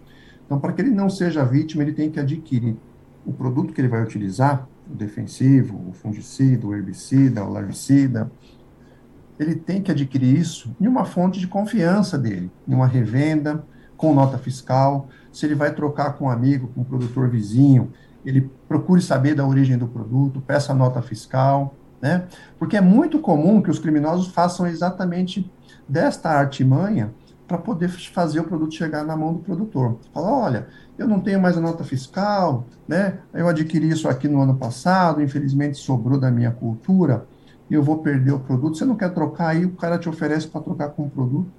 Então, 0.45 0.59
para 0.59 0.73
que 0.73 0.83
ele 0.83 0.91
não 0.91 1.09
seja 1.09 1.45
vítima, 1.45 1.83
ele 1.83 1.93
tem 1.93 2.11
que 2.11 2.19
adquirir 2.19 2.77
o 3.25 3.33
produto 3.33 3.73
que 3.73 3.81
ele 3.81 3.89
vai 3.89 4.03
utilizar, 4.03 4.69
o 4.91 4.95
defensivo, 4.95 5.89
o 5.89 5.93
fungicida, 5.93 6.67
o 6.67 6.75
herbicida, 6.75 7.45
o 7.45 7.53
larvicida, 7.53 8.31
ele 9.39 9.55
tem 9.55 9.83
que 9.83 9.91
adquirir 9.91 10.37
isso 10.37 10.75
em 10.81 10.87
uma 10.87 11.05
fonte 11.05 11.39
de 11.39 11.47
confiança 11.47 12.17
dele, 12.17 12.51
em 12.67 12.75
uma 12.75 12.87
revenda, 12.87 13.65
com 13.97 14.15
nota 14.15 14.39
fiscal. 14.39 15.09
Se 15.37 15.45
ele 15.45 15.55
vai 15.55 15.75
trocar 15.75 16.15
com 16.15 16.25
um 16.25 16.31
amigo, 16.31 16.69
com 16.69 16.81
um 16.81 16.85
produtor 16.85 17.29
vizinho, 17.29 17.93
ele 18.25 18.51
procure 18.67 19.03
saber 19.03 19.35
da 19.35 19.47
origem 19.47 19.77
do 19.77 19.87
produto, 19.87 20.41
peça 20.41 20.73
nota 20.73 21.03
fiscal, 21.03 21.75
né? 22.01 22.27
Porque 22.59 22.75
é 22.75 22.81
muito 22.81 23.19
comum 23.19 23.61
que 23.61 23.71
os 23.71 23.79
criminosos 23.79 24.29
façam 24.29 24.67
exatamente 24.67 25.53
desta 25.87 26.31
artimanha 26.31 27.13
para 27.47 27.59
poder 27.59 27.89
fazer 27.89 28.41
o 28.41 28.45
produto 28.45 28.75
chegar 28.75 29.05
na 29.05 29.15
mão 29.15 29.35
do 29.35 29.41
produtor. 29.41 29.99
Fala, 30.15 30.33
olha, 30.33 30.69
eu 30.97 31.07
não 31.07 31.21
tenho 31.21 31.39
mais 31.39 31.59
a 31.59 31.61
nota 31.61 31.85
fiscal, 31.85 32.65
né? 32.89 33.19
Eu 33.35 33.47
adquiri 33.47 33.91
isso 33.91 34.09
aqui 34.09 34.29
no 34.29 34.41
ano 34.41 34.57
passado, 34.57 35.21
infelizmente 35.21 35.77
sobrou 35.77 36.19
da 36.19 36.31
minha 36.31 36.51
cultura, 36.51 37.27
e 37.69 37.75
eu 37.75 37.83
vou 37.83 37.99
perder 37.99 38.33
o 38.33 38.41
produto. 38.41 38.79
Você 38.79 38.87
não 38.87 38.97
quer 38.97 39.13
trocar 39.13 39.49
aí, 39.49 39.67
o 39.67 39.73
cara 39.73 39.99
te 39.99 40.09
oferece 40.09 40.49
para 40.49 40.63
trocar 40.63 40.89
com 40.89 41.03
um 41.03 41.11
produto 41.11 41.53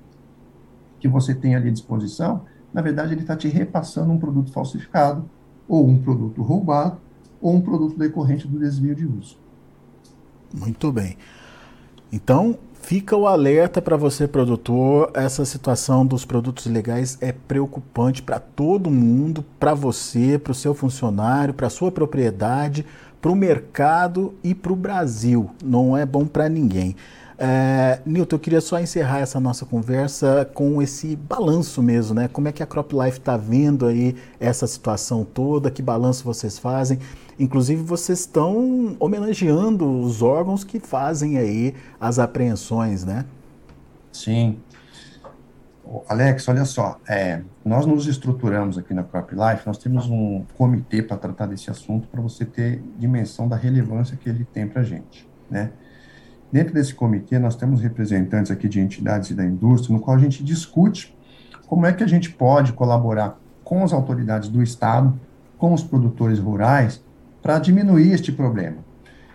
que 1.00 1.08
você 1.08 1.36
tem 1.36 1.56
ali 1.56 1.70
à 1.70 1.72
disposição. 1.72 2.42
Na 2.78 2.84
verdade, 2.84 3.16
ele 3.16 3.22
está 3.22 3.36
te 3.36 3.48
repassando 3.48 4.12
um 4.12 4.20
produto 4.20 4.52
falsificado, 4.52 5.28
ou 5.68 5.88
um 5.88 5.98
produto 5.98 6.44
roubado, 6.44 7.00
ou 7.42 7.56
um 7.56 7.60
produto 7.60 7.98
decorrente 7.98 8.48
do 8.48 8.60
desvio 8.60 8.94
de 8.94 9.04
uso. 9.04 9.36
Muito 10.54 10.92
bem. 10.92 11.18
Então, 12.14 12.56
Fica 12.80 13.18
o 13.18 13.28
alerta 13.28 13.82
para 13.82 13.98
você, 13.98 14.30
produtor. 14.30 15.12
Essa 15.14 15.44
situação 15.44 16.06
dos 16.06 16.24
produtos 16.24 16.68
ilegais 16.68 17.18
é 17.20 17.34
preocupante 17.34 18.22
para 18.22 18.40
todo 18.40 18.90
mundo, 18.90 19.44
para 19.60 19.74
você, 19.74 20.40
para 20.40 20.52
o 20.52 20.56
seu 20.56 20.74
funcionário, 20.74 21.54
para 21.54 21.68
a 21.68 21.70
sua 21.70 21.92
propriedade, 21.92 22.86
para 23.20 23.30
o 23.30 23.36
mercado 23.36 24.34
e 24.42 24.56
para 24.56 24.72
o 24.72 24.76
Brasil. 24.76 25.50
Não 25.62 25.98
é 25.98 26.06
bom 26.06 26.26
para 26.26 26.48
ninguém. 26.48 26.96
É, 27.40 28.00
Nilton, 28.04 28.36
eu 28.36 28.40
queria 28.40 28.62
só 28.62 28.80
encerrar 28.80 29.20
essa 29.20 29.40
nossa 29.40 29.64
conversa 29.64 30.50
com 30.56 30.82
esse 30.82 31.16
balanço 31.16 31.84
mesmo, 31.84 32.16
né? 32.16 32.28
Como 32.28 32.48
é 32.48 32.52
que 32.52 32.64
a 32.64 32.66
Crop 32.66 32.92
Life 32.94 33.20
está 33.20 33.38
vendo 33.38 33.86
aí 33.86 34.16
essa 34.40 34.66
situação 34.66 35.24
toda? 35.24 35.70
Que 35.70 35.82
balanço 35.82 36.24
vocês 36.24 36.58
fazem? 36.58 36.98
Inclusive, 37.40 37.84
vocês 37.84 38.22
estão 38.22 38.98
homenageando 39.00 39.88
os 40.02 40.24
órgãos 40.24 40.64
que 40.64 40.80
fazem 40.80 41.38
aí 41.38 41.76
as 42.00 42.18
apreensões, 42.18 43.06
né? 43.06 43.24
Sim. 44.12 44.58
Alex, 46.10 46.48
olha 46.50 46.66
só, 46.66 47.00
é, 47.08 47.42
nós 47.64 47.86
nos 47.86 48.08
estruturamos 48.08 48.78
aqui 48.78 48.94
na 48.94 49.04
Crop 49.04 49.32
Life, 49.32 49.66
nós 49.66 49.78
temos 49.78 50.10
um 50.10 50.44
comitê 50.58 51.02
para 51.02 51.16
tratar 51.16 51.46
desse 51.46 51.70
assunto, 51.70 52.08
para 52.08 52.20
você 52.20 52.44
ter 52.44 52.82
dimensão 52.98 53.48
da 53.48 53.56
relevância 53.56 54.18
que 54.18 54.28
ele 54.28 54.44
tem 54.44 54.68
para 54.68 54.82
a 54.82 54.84
gente, 54.84 55.30
né? 55.50 55.72
Dentro 56.52 56.74
desse 56.74 56.94
comitê, 56.94 57.38
nós 57.38 57.56
temos 57.56 57.82
representantes 57.82 58.52
aqui 58.52 58.70
de 58.70 58.80
entidades 58.80 59.30
e 59.32 59.34
da 59.34 59.44
indústria, 59.44 59.94
no 59.94 60.02
qual 60.02 60.16
a 60.16 60.20
gente 60.20 60.44
discute 60.44 61.16
como 61.68 61.86
é 61.86 61.92
que 61.92 62.04
a 62.04 62.08
gente 62.08 62.32
pode 62.32 62.74
colaborar 62.74 63.38
com 63.64 63.84
as 63.84 63.92
autoridades 63.92 64.48
do 64.48 64.64
Estado, 64.64 65.20
com 65.58 65.74
os 65.74 65.84
produtores 65.84 66.40
rurais, 66.40 67.04
para 67.42 67.60
diminuir 67.60 68.14
este 68.14 68.32
problema. 68.32 68.78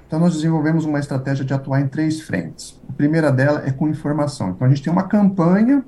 Então, 0.06 0.18
nós 0.18 0.34
desenvolvemos 0.34 0.84
uma 0.84 0.98
estratégia 0.98 1.44
de 1.44 1.52
atuar 1.52 1.80
em 1.80 1.88
três 1.88 2.20
frentes. 2.20 2.80
A 2.88 2.92
primeira 2.92 3.30
dela 3.30 3.62
é 3.66 3.70
com 3.70 3.88
informação. 3.88 4.50
Então, 4.50 4.66
a 4.66 4.70
gente 4.70 4.82
tem 4.82 4.92
uma 4.92 5.04
campanha 5.04 5.84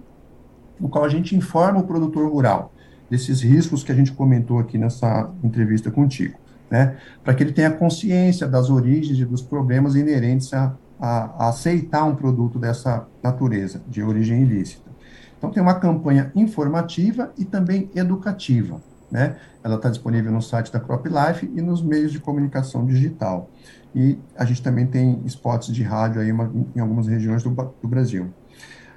no 0.79 0.89
qual 0.89 1.05
a 1.05 1.09
gente 1.09 1.37
informa 1.37 1.81
o 1.81 1.87
produtor 1.87 2.31
rural 2.31 2.73
desses 3.11 3.43
riscos 3.43 3.83
que 3.83 3.93
a 3.93 3.95
gente 3.95 4.13
comentou 4.13 4.59
aqui 4.59 4.79
nessa 4.79 5.31
entrevista 5.43 5.91
contigo, 5.91 6.39
né? 6.71 6.97
Para 7.23 7.35
que 7.35 7.43
ele 7.43 7.53
tenha 7.53 7.71
consciência 7.71 8.47
das 8.47 8.71
origens 8.71 9.19
e 9.19 9.25
dos 9.25 9.43
problemas 9.43 9.95
inerentes 9.95 10.53
a, 10.53 10.75
a, 11.05 11.45
a 11.45 11.49
aceitar 11.51 12.05
um 12.05 12.17
produto 12.17 12.59
dessa 12.59 13.07
natureza, 13.23 13.83
de 13.87 14.03
origem 14.03 14.41
ilícita. 14.41 14.91
Então, 15.37 15.51
tem 15.51 15.63
uma 15.63 15.75
campanha 15.75 16.33
informativa 16.35 17.31
e 17.37 17.45
também 17.45 17.91
educativa. 17.95 18.81
Né? 19.11 19.37
Ela 19.63 19.77
está 19.77 19.91
disponível 19.91 20.33
no 20.33 20.41
site 20.41 20.73
da 20.73 20.81
Crop 20.81 21.07
Life 21.07 21.53
e 21.55 21.61
nos 21.61 21.83
meios 21.83 22.11
de 22.11 22.19
comunicação 22.19 22.87
digital. 22.87 23.51
E 23.95 24.19
a 24.35 24.47
gente 24.47 24.63
também 24.63 24.87
tem 24.87 25.21
spots 25.27 25.73
de 25.75 25.83
rádio 25.83 26.23
aí 26.23 26.33
uma, 26.33 26.51
em 26.75 26.81
algumas 26.81 27.07
regiões 27.07 27.43
do, 27.43 27.51
do, 27.51 27.87
Brasil. 27.87 28.33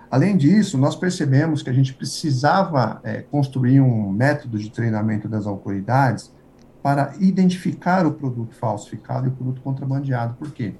Além 0.10 0.38
disso, 0.38 0.78
nós 0.78 0.96
percebemos 0.96 1.62
que 1.62 1.70
a 1.70 1.74
gente 1.74 1.93
precisava 1.93 3.02
é, 3.04 3.22
construir 3.22 3.82
um 3.82 4.10
método 4.10 4.58
de 4.58 4.72
treinamento 4.72 5.28
das 5.28 5.46
autoridades 5.46 6.32
para 6.82 7.13
identificar 7.20 8.06
o 8.06 8.13
produto 8.13 8.56
falsificado 8.56 9.26
e 9.26 9.30
o 9.30 9.34
produto 9.34 9.62
contrabandeado. 9.62 10.36
Por 10.36 10.52
quê? 10.52 10.76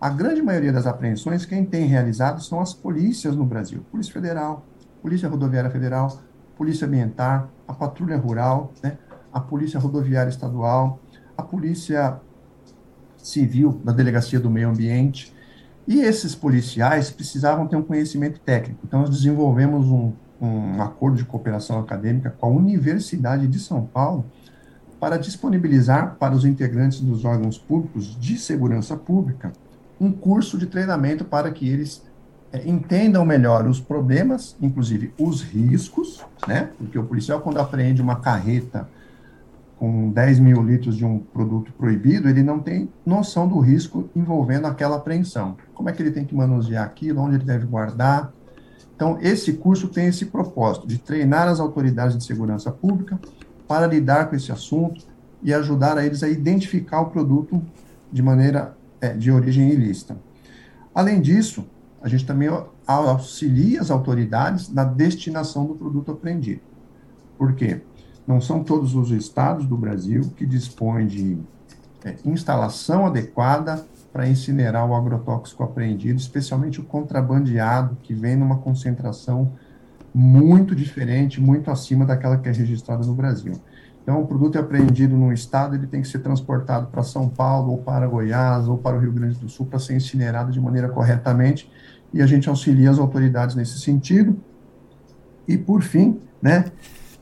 A 0.00 0.08
grande 0.08 0.40
maioria 0.40 0.72
das 0.72 0.86
apreensões, 0.86 1.44
quem 1.44 1.64
tem 1.64 1.86
realizado 1.86 2.40
são 2.40 2.60
as 2.60 2.72
polícias 2.72 3.34
no 3.34 3.44
Brasil. 3.44 3.84
Polícia 3.90 4.12
Federal, 4.12 4.64
Polícia 5.02 5.28
Rodoviária 5.28 5.68
Federal, 5.70 6.20
Polícia 6.56 6.86
Ambiental, 6.86 7.50
a 7.66 7.72
Patrulha 7.72 8.16
Rural, 8.16 8.72
né, 8.80 8.96
a 9.32 9.40
Polícia 9.40 9.80
Rodoviária 9.80 10.30
Estadual, 10.30 11.00
a 11.36 11.42
Polícia 11.42 12.20
Civil 13.16 13.80
da 13.84 13.90
Delegacia 13.90 14.38
do 14.38 14.48
Meio 14.48 14.68
Ambiente. 14.68 15.34
E 15.84 15.98
esses 16.00 16.32
policiais 16.32 17.10
precisavam 17.10 17.66
ter 17.66 17.74
um 17.74 17.82
conhecimento 17.82 18.38
técnico. 18.38 18.80
Então, 18.84 19.00
nós 19.00 19.10
desenvolvemos 19.10 19.88
um, 19.88 20.12
um 20.40 20.80
acordo 20.80 21.16
de 21.16 21.24
cooperação 21.24 21.80
acadêmica 21.80 22.30
com 22.38 22.46
a 22.46 22.50
Universidade 22.50 23.48
de 23.48 23.58
São 23.58 23.84
Paulo 23.84 24.24
para 25.00 25.16
disponibilizar 25.16 26.14
para 26.20 26.36
os 26.36 26.44
integrantes 26.44 27.00
dos 27.00 27.24
órgãos 27.24 27.58
públicos 27.58 28.16
de 28.20 28.38
segurança 28.38 28.96
pública 28.96 29.52
um 30.00 30.12
curso 30.12 30.56
de 30.56 30.66
treinamento 30.66 31.24
para 31.24 31.50
que 31.50 31.68
eles 31.68 32.02
é, 32.52 32.66
entendam 32.68 33.24
melhor 33.24 33.66
os 33.66 33.80
problemas, 33.80 34.56
inclusive 34.60 35.12
os 35.18 35.42
riscos, 35.42 36.24
né? 36.46 36.70
Porque 36.78 36.98
o 36.98 37.04
policial, 37.04 37.40
quando 37.40 37.58
apreende 37.58 38.00
uma 38.00 38.16
carreta 38.16 38.88
com 39.78 40.10
10 40.10 40.40
mil 40.40 40.62
litros 40.62 40.96
de 40.96 41.04
um 41.04 41.18
produto 41.18 41.72
proibido, 41.72 42.28
ele 42.28 42.42
não 42.42 42.58
tem 42.58 42.88
noção 43.06 43.46
do 43.46 43.60
risco 43.60 44.08
envolvendo 44.14 44.66
aquela 44.66 44.96
apreensão. 44.96 45.56
Como 45.74 45.88
é 45.88 45.92
que 45.92 46.02
ele 46.02 46.10
tem 46.10 46.24
que 46.24 46.34
manusear 46.34 46.84
aquilo, 46.84 47.20
onde 47.20 47.36
ele 47.36 47.44
deve 47.44 47.66
guardar. 47.66 48.32
Então, 48.96 49.18
esse 49.20 49.52
curso 49.52 49.86
tem 49.88 50.06
esse 50.06 50.26
propósito 50.26 50.86
de 50.88 50.98
treinar 50.98 51.46
as 51.46 51.60
autoridades 51.60 52.16
de 52.16 52.24
segurança 52.24 52.72
pública 52.72 53.20
para 53.68 53.86
lidar 53.86 54.28
com 54.28 54.34
esse 54.34 54.50
assunto 54.50 55.06
e 55.42 55.54
ajudar 55.54 55.96
a 55.96 56.04
eles 56.04 56.22
a 56.24 56.28
identificar 56.28 57.00
o 57.02 57.10
produto 57.10 57.62
de 58.10 58.22
maneira 58.22 58.76
é, 59.00 59.14
de 59.14 59.30
origem 59.30 59.70
ilícita. 59.70 60.16
Além 60.94 61.20
disso, 61.20 61.66
a 62.00 62.08
gente 62.08 62.24
também 62.26 62.48
auxilia 62.86 63.80
as 63.80 63.90
autoridades 63.90 64.72
na 64.72 64.84
destinação 64.84 65.66
do 65.66 65.74
produto 65.74 66.12
apreendido. 66.12 66.62
Por 67.36 67.54
quê? 67.54 67.82
Não 68.26 68.40
são 68.40 68.62
todos 68.62 68.94
os 68.94 69.10
estados 69.10 69.66
do 69.66 69.76
Brasil 69.76 70.22
que 70.36 70.46
dispõem 70.46 71.06
de 71.06 71.38
é, 72.04 72.16
instalação 72.24 73.06
adequada 73.06 73.84
para 74.12 74.28
incinerar 74.28 74.88
o 74.88 74.94
agrotóxico 74.94 75.62
apreendido, 75.62 76.18
especialmente 76.18 76.80
o 76.80 76.84
contrabandeado, 76.84 77.96
que 78.02 78.14
vem 78.14 78.36
numa 78.36 78.58
concentração 78.58 79.52
muito 80.14 80.74
diferente, 80.74 81.40
muito 81.40 81.70
acima 81.70 82.04
daquela 82.04 82.38
que 82.38 82.48
é 82.48 82.52
registrada 82.52 83.06
no 83.06 83.14
Brasil. 83.14 83.60
Então, 84.08 84.22
o 84.22 84.26
produto 84.26 84.56
é 84.56 84.58
apreendido 84.62 85.18
num 85.18 85.30
estado, 85.34 85.74
ele 85.74 85.86
tem 85.86 86.00
que 86.00 86.08
ser 86.08 86.20
transportado 86.20 86.86
para 86.86 87.02
São 87.02 87.28
Paulo, 87.28 87.72
ou 87.72 87.76
para 87.76 88.06
Goiás, 88.06 88.66
ou 88.66 88.78
para 88.78 88.96
o 88.96 88.98
Rio 88.98 89.12
Grande 89.12 89.38
do 89.38 89.50
Sul, 89.50 89.66
para 89.66 89.78
ser 89.78 89.96
incinerado 89.96 90.50
de 90.50 90.58
maneira 90.58 90.88
corretamente, 90.88 91.70
e 92.10 92.22
a 92.22 92.26
gente 92.26 92.48
auxilia 92.48 92.90
as 92.90 92.98
autoridades 92.98 93.54
nesse 93.54 93.78
sentido. 93.78 94.40
E, 95.46 95.58
por 95.58 95.82
fim, 95.82 96.18
né, 96.40 96.64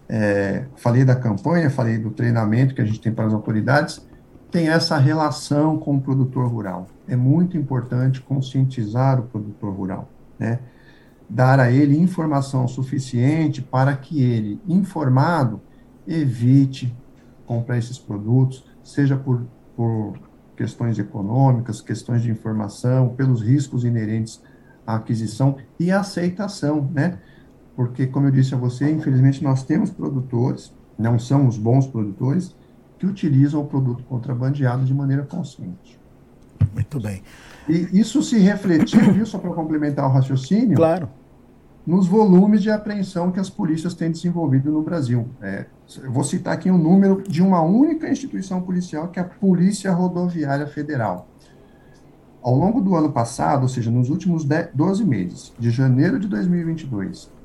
é, 0.08 0.66
falei 0.76 1.04
da 1.04 1.16
campanha, 1.16 1.68
falei 1.70 1.98
do 1.98 2.12
treinamento 2.12 2.72
que 2.72 2.80
a 2.80 2.84
gente 2.84 3.00
tem 3.00 3.12
para 3.12 3.26
as 3.26 3.32
autoridades, 3.32 4.06
tem 4.52 4.68
essa 4.68 4.96
relação 4.96 5.78
com 5.78 5.96
o 5.96 6.00
produtor 6.00 6.46
rural. 6.46 6.86
É 7.08 7.16
muito 7.16 7.56
importante 7.56 8.20
conscientizar 8.20 9.18
o 9.18 9.24
produtor 9.24 9.74
rural, 9.74 10.08
né? 10.38 10.60
dar 11.28 11.58
a 11.58 11.68
ele 11.68 11.98
informação 11.98 12.68
suficiente 12.68 13.60
para 13.60 13.96
que 13.96 14.22
ele, 14.22 14.60
informado, 14.68 15.60
evite 16.06 16.94
comprar 17.46 17.78
esses 17.78 17.98
produtos, 17.98 18.64
seja 18.82 19.16
por, 19.16 19.46
por 19.76 20.18
questões 20.56 20.98
econômicas, 20.98 21.80
questões 21.80 22.22
de 22.22 22.30
informação, 22.30 23.10
pelos 23.10 23.42
riscos 23.42 23.84
inerentes 23.84 24.42
à 24.86 24.96
aquisição 24.96 25.56
e 25.78 25.90
à 25.90 26.00
aceitação, 26.00 26.90
né? 26.92 27.18
porque, 27.76 28.06
como 28.06 28.26
eu 28.26 28.30
disse 28.30 28.54
a 28.54 28.58
você, 28.58 28.90
infelizmente 28.90 29.44
nós 29.44 29.62
temos 29.62 29.90
produtores, 29.90 30.72
não 30.98 31.18
são 31.18 31.46
os 31.46 31.58
bons 31.58 31.86
produtores, 31.86 32.56
que 32.98 33.04
utilizam 33.04 33.60
o 33.60 33.66
produto 33.66 34.02
contrabandeado 34.04 34.84
de 34.84 34.94
maneira 34.94 35.22
consciente. 35.22 36.00
Muito 36.72 36.98
bem. 36.98 37.22
E 37.68 38.00
isso 38.00 38.22
se 38.22 38.38
refletiu, 38.38 39.12
viu, 39.12 39.26
só 39.26 39.38
para 39.38 39.52
complementar 39.52 40.06
o 40.06 40.12
raciocínio? 40.12 40.76
Claro. 40.76 41.10
Nos 41.86 42.08
volumes 42.08 42.62
de 42.62 42.70
apreensão 42.70 43.30
que 43.30 43.38
as 43.38 43.48
polícias 43.48 43.94
têm 43.94 44.10
desenvolvido 44.10 44.72
no 44.72 44.82
Brasil. 44.82 45.28
É, 45.40 45.66
eu 46.02 46.10
vou 46.10 46.24
citar 46.24 46.54
aqui 46.54 46.70
um 46.70 46.78
número 46.78 47.22
de 47.28 47.42
uma 47.42 47.62
única 47.62 48.10
instituição 48.10 48.60
policial, 48.60 49.08
que 49.08 49.20
é 49.20 49.22
a 49.22 49.26
Polícia 49.26 49.92
Rodoviária 49.92 50.66
Federal. 50.66 51.28
Ao 52.42 52.54
longo 52.54 52.80
do 52.80 52.96
ano 52.96 53.12
passado, 53.12 53.62
ou 53.62 53.68
seja, 53.68 53.90
nos 53.90 54.10
últimos 54.10 54.44
10, 54.44 54.70
12 54.74 55.04
meses, 55.04 55.52
de 55.58 55.70
janeiro 55.70 56.18
de 56.18 56.26
2022 56.26 57.36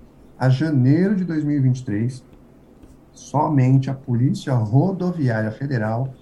a 0.41 0.49
janeiro 0.49 1.15
de 1.15 1.23
2023, 1.23 2.23
somente 3.13 3.91
a 3.91 3.93
Polícia 3.93 4.56
Rodoviária 4.56 5.51
Federal 5.51 6.15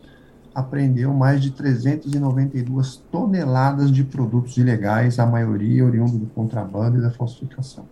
apreendeu 0.54 1.14
mais 1.14 1.42
de 1.42 1.52
392 1.52 2.98
toneladas 3.10 3.90
de 3.90 4.04
produtos 4.04 4.58
ilegais, 4.58 5.20
a 5.20 5.26
maioria 5.26 5.86
oriundo 5.86 6.18
do 6.18 6.26
contrabando 6.26 6.98
e 6.98 7.02
da 7.02 7.12
falsificação. 7.12 7.86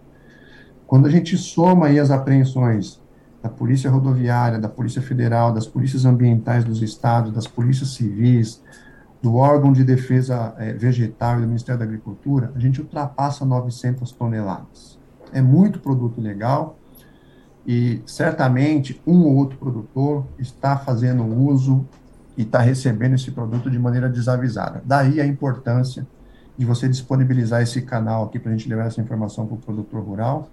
Quando 0.87 1.05
a 1.05 1.09
gente 1.09 1.37
soma 1.37 1.87
aí 1.87 1.99
as 1.99 2.09
apreensões 2.09 2.99
da 3.43 3.49
Polícia 3.49 3.91
Rodoviária, 3.91 4.57
da 4.57 4.69
Polícia 4.69 5.01
Federal, 5.01 5.53
das 5.53 5.67
polícias 5.67 6.05
ambientais 6.05 6.63
dos 6.63 6.81
estados, 6.81 7.31
das 7.31 7.45
polícias 7.45 7.89
civis, 7.89 8.63
do 9.21 9.35
órgão 9.35 9.71
de 9.71 9.83
defesa 9.83 10.55
é, 10.57 10.73
vegetal 10.73 11.37
e 11.37 11.41
do 11.41 11.47
Ministério 11.47 11.77
da 11.77 11.85
Agricultura, 11.85 12.51
a 12.55 12.59
gente 12.59 12.81
ultrapassa 12.81 13.45
900 13.45 14.11
toneladas 14.13 14.97
é 15.31 15.41
muito 15.41 15.79
produto 15.79 16.21
legal 16.21 16.77
e 17.65 18.01
certamente 18.05 19.01
um 19.05 19.23
ou 19.23 19.35
outro 19.35 19.57
produtor 19.57 20.25
está 20.39 20.77
fazendo 20.77 21.23
uso 21.23 21.85
e 22.37 22.43
está 22.43 22.59
recebendo 22.59 23.15
esse 23.15 23.31
produto 23.31 23.69
de 23.69 23.77
maneira 23.77 24.07
desavisada. 24.07 24.81
Daí 24.85 25.19
a 25.19 25.25
importância 25.25 26.07
de 26.57 26.65
você 26.65 26.87
disponibilizar 26.87 27.61
esse 27.61 27.81
canal 27.81 28.25
aqui 28.25 28.39
para 28.39 28.51
a 28.51 28.55
gente 28.55 28.69
levar 28.69 28.85
essa 28.85 29.01
informação 29.01 29.45
para 29.45 29.55
o 29.55 29.57
produtor 29.57 30.01
rural. 30.01 30.49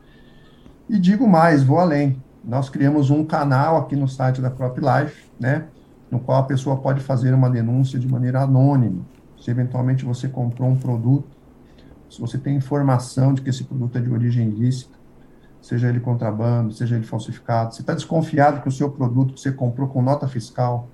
E 0.88 0.98
digo 0.98 1.26
mais, 1.26 1.62
vou 1.62 1.78
além. 1.78 2.22
Nós 2.44 2.68
criamos 2.68 3.10
um 3.10 3.24
canal 3.24 3.76
aqui 3.76 3.96
no 3.96 4.06
site 4.06 4.40
da 4.40 4.50
Crop 4.50 4.78
Life, 4.78 5.30
né, 5.40 5.64
no 6.10 6.20
qual 6.20 6.38
a 6.38 6.44
pessoa 6.44 6.76
pode 6.76 7.00
fazer 7.00 7.32
uma 7.32 7.48
denúncia 7.48 7.98
de 7.98 8.06
maneira 8.06 8.42
anônima. 8.42 9.02
Se 9.40 9.50
eventualmente 9.50 10.04
você 10.04 10.28
comprou 10.28 10.68
um 10.68 10.76
produto 10.76 11.34
se 12.14 12.20
você 12.20 12.38
tem 12.38 12.54
informação 12.54 13.34
de 13.34 13.42
que 13.42 13.50
esse 13.50 13.64
produto 13.64 13.98
é 13.98 14.00
de 14.00 14.08
origem 14.08 14.48
ilícita, 14.48 14.96
seja 15.60 15.88
ele 15.88 15.98
contrabando, 15.98 16.72
seja 16.72 16.94
ele 16.94 17.04
falsificado, 17.04 17.74
você 17.74 17.80
está 17.80 17.92
desconfiado 17.92 18.62
que 18.62 18.68
o 18.68 18.70
seu 18.70 18.88
produto 18.88 19.34
que 19.34 19.40
você 19.40 19.50
comprou 19.50 19.88
com 19.88 20.00
nota 20.00 20.28
fiscal, 20.28 20.88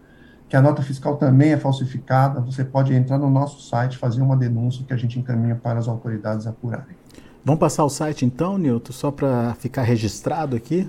que 0.49 0.57
a 0.57 0.63
nota 0.63 0.81
fiscal 0.81 1.19
também 1.19 1.53
é 1.53 1.59
falsificada, 1.59 2.41
você 2.41 2.65
pode 2.65 2.95
entrar 2.95 3.19
no 3.19 3.29
nosso 3.29 3.61
site, 3.69 3.99
fazer 3.99 4.23
uma 4.23 4.35
denúncia 4.35 4.83
que 4.83 4.95
a 4.95 4.97
gente 4.97 5.19
encaminha 5.19 5.57
para 5.57 5.79
as 5.79 5.89
autoridades 5.89 6.47
apurarem. 6.47 6.97
Vamos 7.45 7.61
passar 7.61 7.85
o 7.85 7.89
site 7.89 8.25
então, 8.25 8.57
Nilton, 8.59 8.93
só 8.93 9.11
para 9.11 9.55
ficar 9.55 9.83
registrado 9.83 10.55
aqui? 10.55 10.89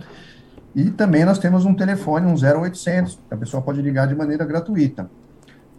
E 0.75 0.91
também 0.91 1.25
nós 1.25 1.39
temos 1.39 1.65
um 1.65 1.73
telefone, 1.75 2.27
um 2.27 2.35
0800, 2.35 3.21
que 3.29 3.35
a 3.35 3.37
pessoa 3.37 3.63
pode 3.63 3.81
ligar 3.83 4.09
de 4.09 4.15
maneira 4.15 4.45
gratuita, 4.45 5.11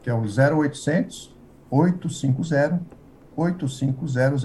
que 0.01 0.09
é 0.09 0.13
o 0.13 0.21
0800 0.21 1.33
850 1.69 2.81
8500. 3.35 4.43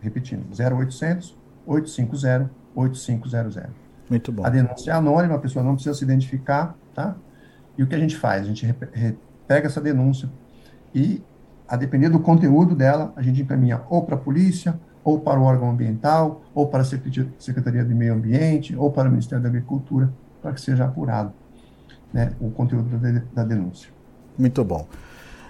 Repetindo, 0.00 0.46
0800 0.50 1.36
850 1.66 2.50
8500. 2.74 3.87
Muito 4.08 4.32
bom. 4.32 4.44
A 4.44 4.48
denúncia 4.48 4.90
é 4.90 4.94
anônima, 4.94 5.34
a 5.34 5.38
pessoa 5.38 5.64
não 5.64 5.74
precisa 5.74 5.94
se 5.94 6.04
identificar, 6.04 6.74
tá? 6.94 7.16
E 7.76 7.82
o 7.82 7.86
que 7.86 7.94
a 7.94 7.98
gente 7.98 8.16
faz? 8.16 8.42
A 8.42 8.46
gente 8.46 8.74
pega 9.46 9.66
essa 9.66 9.80
denúncia 9.80 10.28
e, 10.94 11.22
a 11.66 11.76
depender 11.76 12.08
do 12.08 12.20
conteúdo 12.20 12.74
dela, 12.74 13.12
a 13.14 13.22
gente 13.22 13.42
encaminha 13.42 13.82
ou 13.88 14.02
para 14.02 14.14
a 14.14 14.18
polícia, 14.18 14.78
ou 15.04 15.20
para 15.20 15.38
o 15.38 15.44
órgão 15.44 15.70
ambiental, 15.70 16.42
ou 16.54 16.66
para 16.66 16.82
a 16.82 16.84
Secretaria 16.84 17.84
de 17.84 17.94
Meio 17.94 18.14
Ambiente, 18.14 18.76
ou 18.76 18.90
para 18.90 19.08
o 19.08 19.10
Ministério 19.10 19.42
da 19.42 19.48
Agricultura, 19.48 20.12
para 20.42 20.52
que 20.52 20.60
seja 20.60 20.84
apurado 20.84 21.32
né, 22.12 22.32
o 22.40 22.50
conteúdo 22.50 22.98
da, 23.32 23.44
denúncia. 23.44 23.90
Muito 24.36 24.64
bom. 24.64 24.86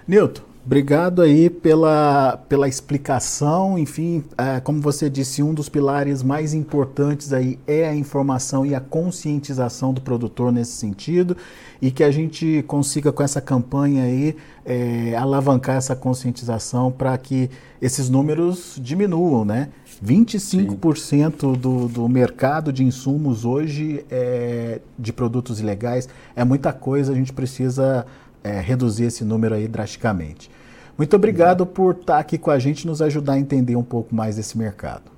Nilton, 0.07 0.43
Obrigado 0.65 1.21
aí 1.21 1.49
pela, 1.49 2.37
pela 2.49 2.67
explicação. 2.67 3.79
Enfim, 3.79 4.23
é, 4.37 4.59
como 4.59 4.81
você 4.81 5.09
disse, 5.09 5.41
um 5.41 5.53
dos 5.53 5.69
pilares 5.69 6.21
mais 6.21 6.53
importantes 6.53 7.33
aí 7.33 7.57
é 7.65 7.87
a 7.87 7.95
informação 7.95 8.65
e 8.65 8.75
a 8.75 8.79
conscientização 8.79 9.93
do 9.93 10.01
produtor 10.01 10.51
nesse 10.51 10.73
sentido 10.73 11.35
e 11.81 11.89
que 11.89 12.03
a 12.03 12.11
gente 12.11 12.63
consiga 12.67 13.11
com 13.11 13.23
essa 13.23 13.39
campanha 13.39 14.03
aí 14.03 14.35
é, 14.65 15.15
alavancar 15.15 15.77
essa 15.77 15.95
conscientização 15.95 16.91
para 16.91 17.17
que 17.17 17.49
esses 17.81 18.09
números 18.09 18.77
diminuam, 18.81 19.45
né? 19.45 19.69
25% 20.05 21.57
do, 21.57 21.87
do 21.87 22.07
mercado 22.07 22.71
de 22.71 22.83
insumos 22.83 23.43
hoje 23.43 24.05
é 24.11 24.81
de 24.97 25.11
produtos 25.11 25.59
ilegais. 25.59 26.07
É 26.35 26.43
muita 26.43 26.71
coisa, 26.71 27.11
a 27.11 27.15
gente 27.15 27.33
precisa 27.33 28.05
é, 28.43 28.59
reduzir 28.59 29.05
esse 29.05 29.23
número 29.23 29.55
aí 29.55 29.67
drasticamente. 29.67 30.49
Muito 30.97 31.15
obrigado 31.15 31.65
por 31.65 31.95
estar 31.95 32.19
aqui 32.19 32.37
com 32.37 32.51
a 32.51 32.59
gente 32.59 32.81
e 32.81 32.87
nos 32.87 33.01
ajudar 33.01 33.33
a 33.33 33.39
entender 33.39 33.75
um 33.75 33.83
pouco 33.83 34.13
mais 34.13 34.35
desse 34.35 34.57
mercado. 34.57 35.11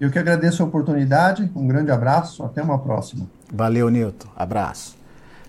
Eu 0.00 0.10
que 0.10 0.18
agradeço 0.18 0.62
a 0.62 0.66
oportunidade, 0.66 1.50
um 1.54 1.66
grande 1.66 1.90
abraço, 1.90 2.42
até 2.42 2.62
uma 2.62 2.78
próxima. 2.78 3.26
Valeu, 3.52 3.88
Nilton. 3.88 4.28
Abraço. 4.36 4.96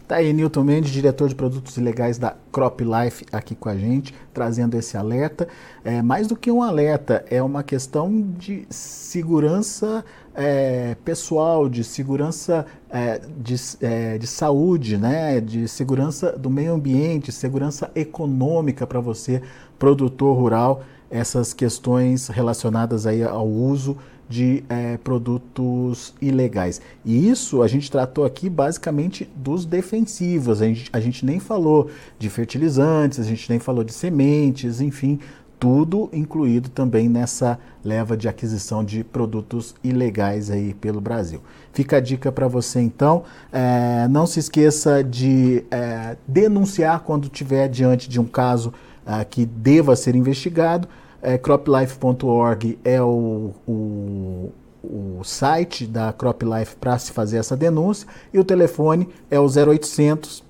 Tá 0.08 0.16
aí 0.18 0.32
Newton 0.32 0.64
Mendes, 0.64 0.90
diretor 0.90 1.28
de 1.28 1.36
produtos 1.36 1.76
ilegais 1.76 2.18
da 2.18 2.34
Crop 2.50 2.82
Life, 2.82 3.26
aqui 3.30 3.54
com 3.54 3.68
a 3.68 3.76
gente, 3.76 4.16
trazendo 4.34 4.78
esse 4.78 4.96
alerta. 4.96 5.50
É, 5.84 6.02
mais 6.02 6.28
do 6.28 6.36
que 6.38 6.50
um 6.50 6.64
alerta, 6.64 7.26
é 7.30 7.44
uma 7.44 7.62
questão 7.62 8.22
de 8.38 8.66
segurança 8.70 10.06
é, 10.38 10.96
pessoal, 11.04 11.68
de 11.68 11.84
segurança 11.84 12.64
é, 12.92 13.20
de, 13.40 13.56
é, 13.82 14.18
de 14.20 14.28
saúde, 14.28 14.96
né? 14.96 15.42
de 15.42 15.68
segurança 15.68 16.32
do 16.32 16.48
meio 16.48 16.76
ambiente, 16.76 17.32
segurança 17.32 17.90
econômica 17.96 18.86
para 18.86 19.00
você, 19.00 19.42
produtor 19.80 20.38
rural, 20.38 20.84
essas 21.10 21.54
questões 21.54 22.28
relacionadas 22.28 23.08
aí 23.08 23.24
ao 23.24 23.48
uso 23.48 23.98
de 24.30 24.64
é, 24.70 24.98
produtos 24.98 26.14
ilegais. 26.22 26.82
E 27.04 27.30
isso 27.30 27.64
a 27.64 27.68
gente 27.68 27.90
tratou 27.90 28.26
aqui 28.26 28.50
basicamente 28.50 29.28
dos 29.36 29.66
defensivos. 29.66 30.62
A 30.62 30.68
gente, 30.68 30.90
a 30.94 31.00
gente 31.00 31.26
nem 31.26 31.40
falou 31.40 31.90
de 32.20 32.30
fertilizantes, 32.30 33.20
a 33.20 33.24
gente 33.24 33.50
nem 33.50 33.58
falou 33.58 33.84
de 33.84 33.94
sementes, 33.94 34.82
enfim, 34.82 35.20
tudo 35.60 36.10
incluído 36.14 36.70
também 36.70 37.10
nessa 37.10 37.60
leva 37.84 38.16
de 38.16 38.28
aquisição 38.28 38.84
de 38.84 39.04
produtos 39.04 39.74
ilegais 39.84 40.52
aí 40.52 40.74
pelo 40.74 41.02
Brasil. 41.02 41.42
Fica 41.74 41.98
a 41.98 42.00
dica 42.00 42.32
para 42.32 42.48
você 42.48 42.80
então. 42.80 43.24
É, 43.52 44.08
não 44.08 44.26
se 44.28 44.40
esqueça 44.40 45.04
de 45.04 45.64
é, 45.72 46.18
denunciar 46.28 47.02
quando 47.02 47.26
estiver 47.26 47.68
diante 47.68 48.10
de 48.10 48.20
um 48.20 48.26
caso 48.26 48.74
é, 49.06 49.24
que 49.26 49.46
deva 49.46 49.96
ser 49.96 50.16
investigado 50.16 50.88
é, 51.22 51.38
croplife.org 51.38 52.80
é 52.84 53.02
o, 53.02 53.54
o, 53.68 54.52
o, 54.84 55.22
site 55.24 55.86
da 55.86 56.14
CropLife 56.14 56.76
para 56.76 56.98
se 56.98 57.12
fazer 57.12 57.38
essa 57.38 57.58
denúncia 57.58 58.08
e 58.34 58.40
o 58.40 58.44
telefone 58.44 59.10
é 59.30 59.40
o 59.40 59.46
0800 59.46 60.44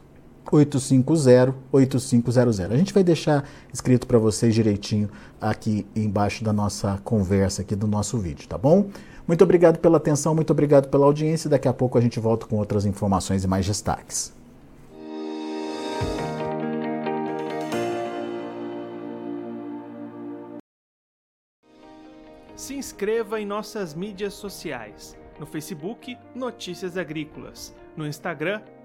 850 0.51 1.55
8500. 1.71 2.59
A 2.59 2.77
gente 2.77 2.93
vai 2.93 3.03
deixar 3.03 3.47
escrito 3.73 4.07
para 4.07 4.17
vocês 4.17 4.53
direitinho 4.53 5.09
aqui 5.39 5.85
embaixo 5.95 6.43
da 6.43 6.53
nossa 6.53 6.99
conversa 7.03 7.61
aqui 7.61 7.75
do 7.75 7.87
nosso 7.87 8.17
vídeo, 8.17 8.47
tá 8.47 8.57
bom? 8.57 8.89
Muito 9.27 9.43
obrigado 9.43 9.79
pela 9.79 9.97
atenção, 9.97 10.33
muito 10.33 10.51
obrigado 10.51 10.87
pela 10.87 11.05
audiência. 11.05 11.49
Daqui 11.49 11.67
a 11.67 11.73
pouco 11.73 11.97
a 11.97 12.01
gente 12.01 12.19
volta 12.19 12.45
com 12.45 12.55
outras 12.57 12.85
informações 12.85 13.43
e 13.43 13.47
mais 13.47 13.65
destaques. 13.65 14.37
se 22.67 22.75
inscreva 22.75 23.39
em 23.39 23.45
nossas 23.45 23.93
mídias 23.93 24.33
sociais. 24.33 25.15
No 25.39 25.45
Facebook, 25.45 26.17
Notícias 26.35 26.97
Agrícolas. 26.97 27.73
No 27.95 28.05
Instagram, 28.05 28.61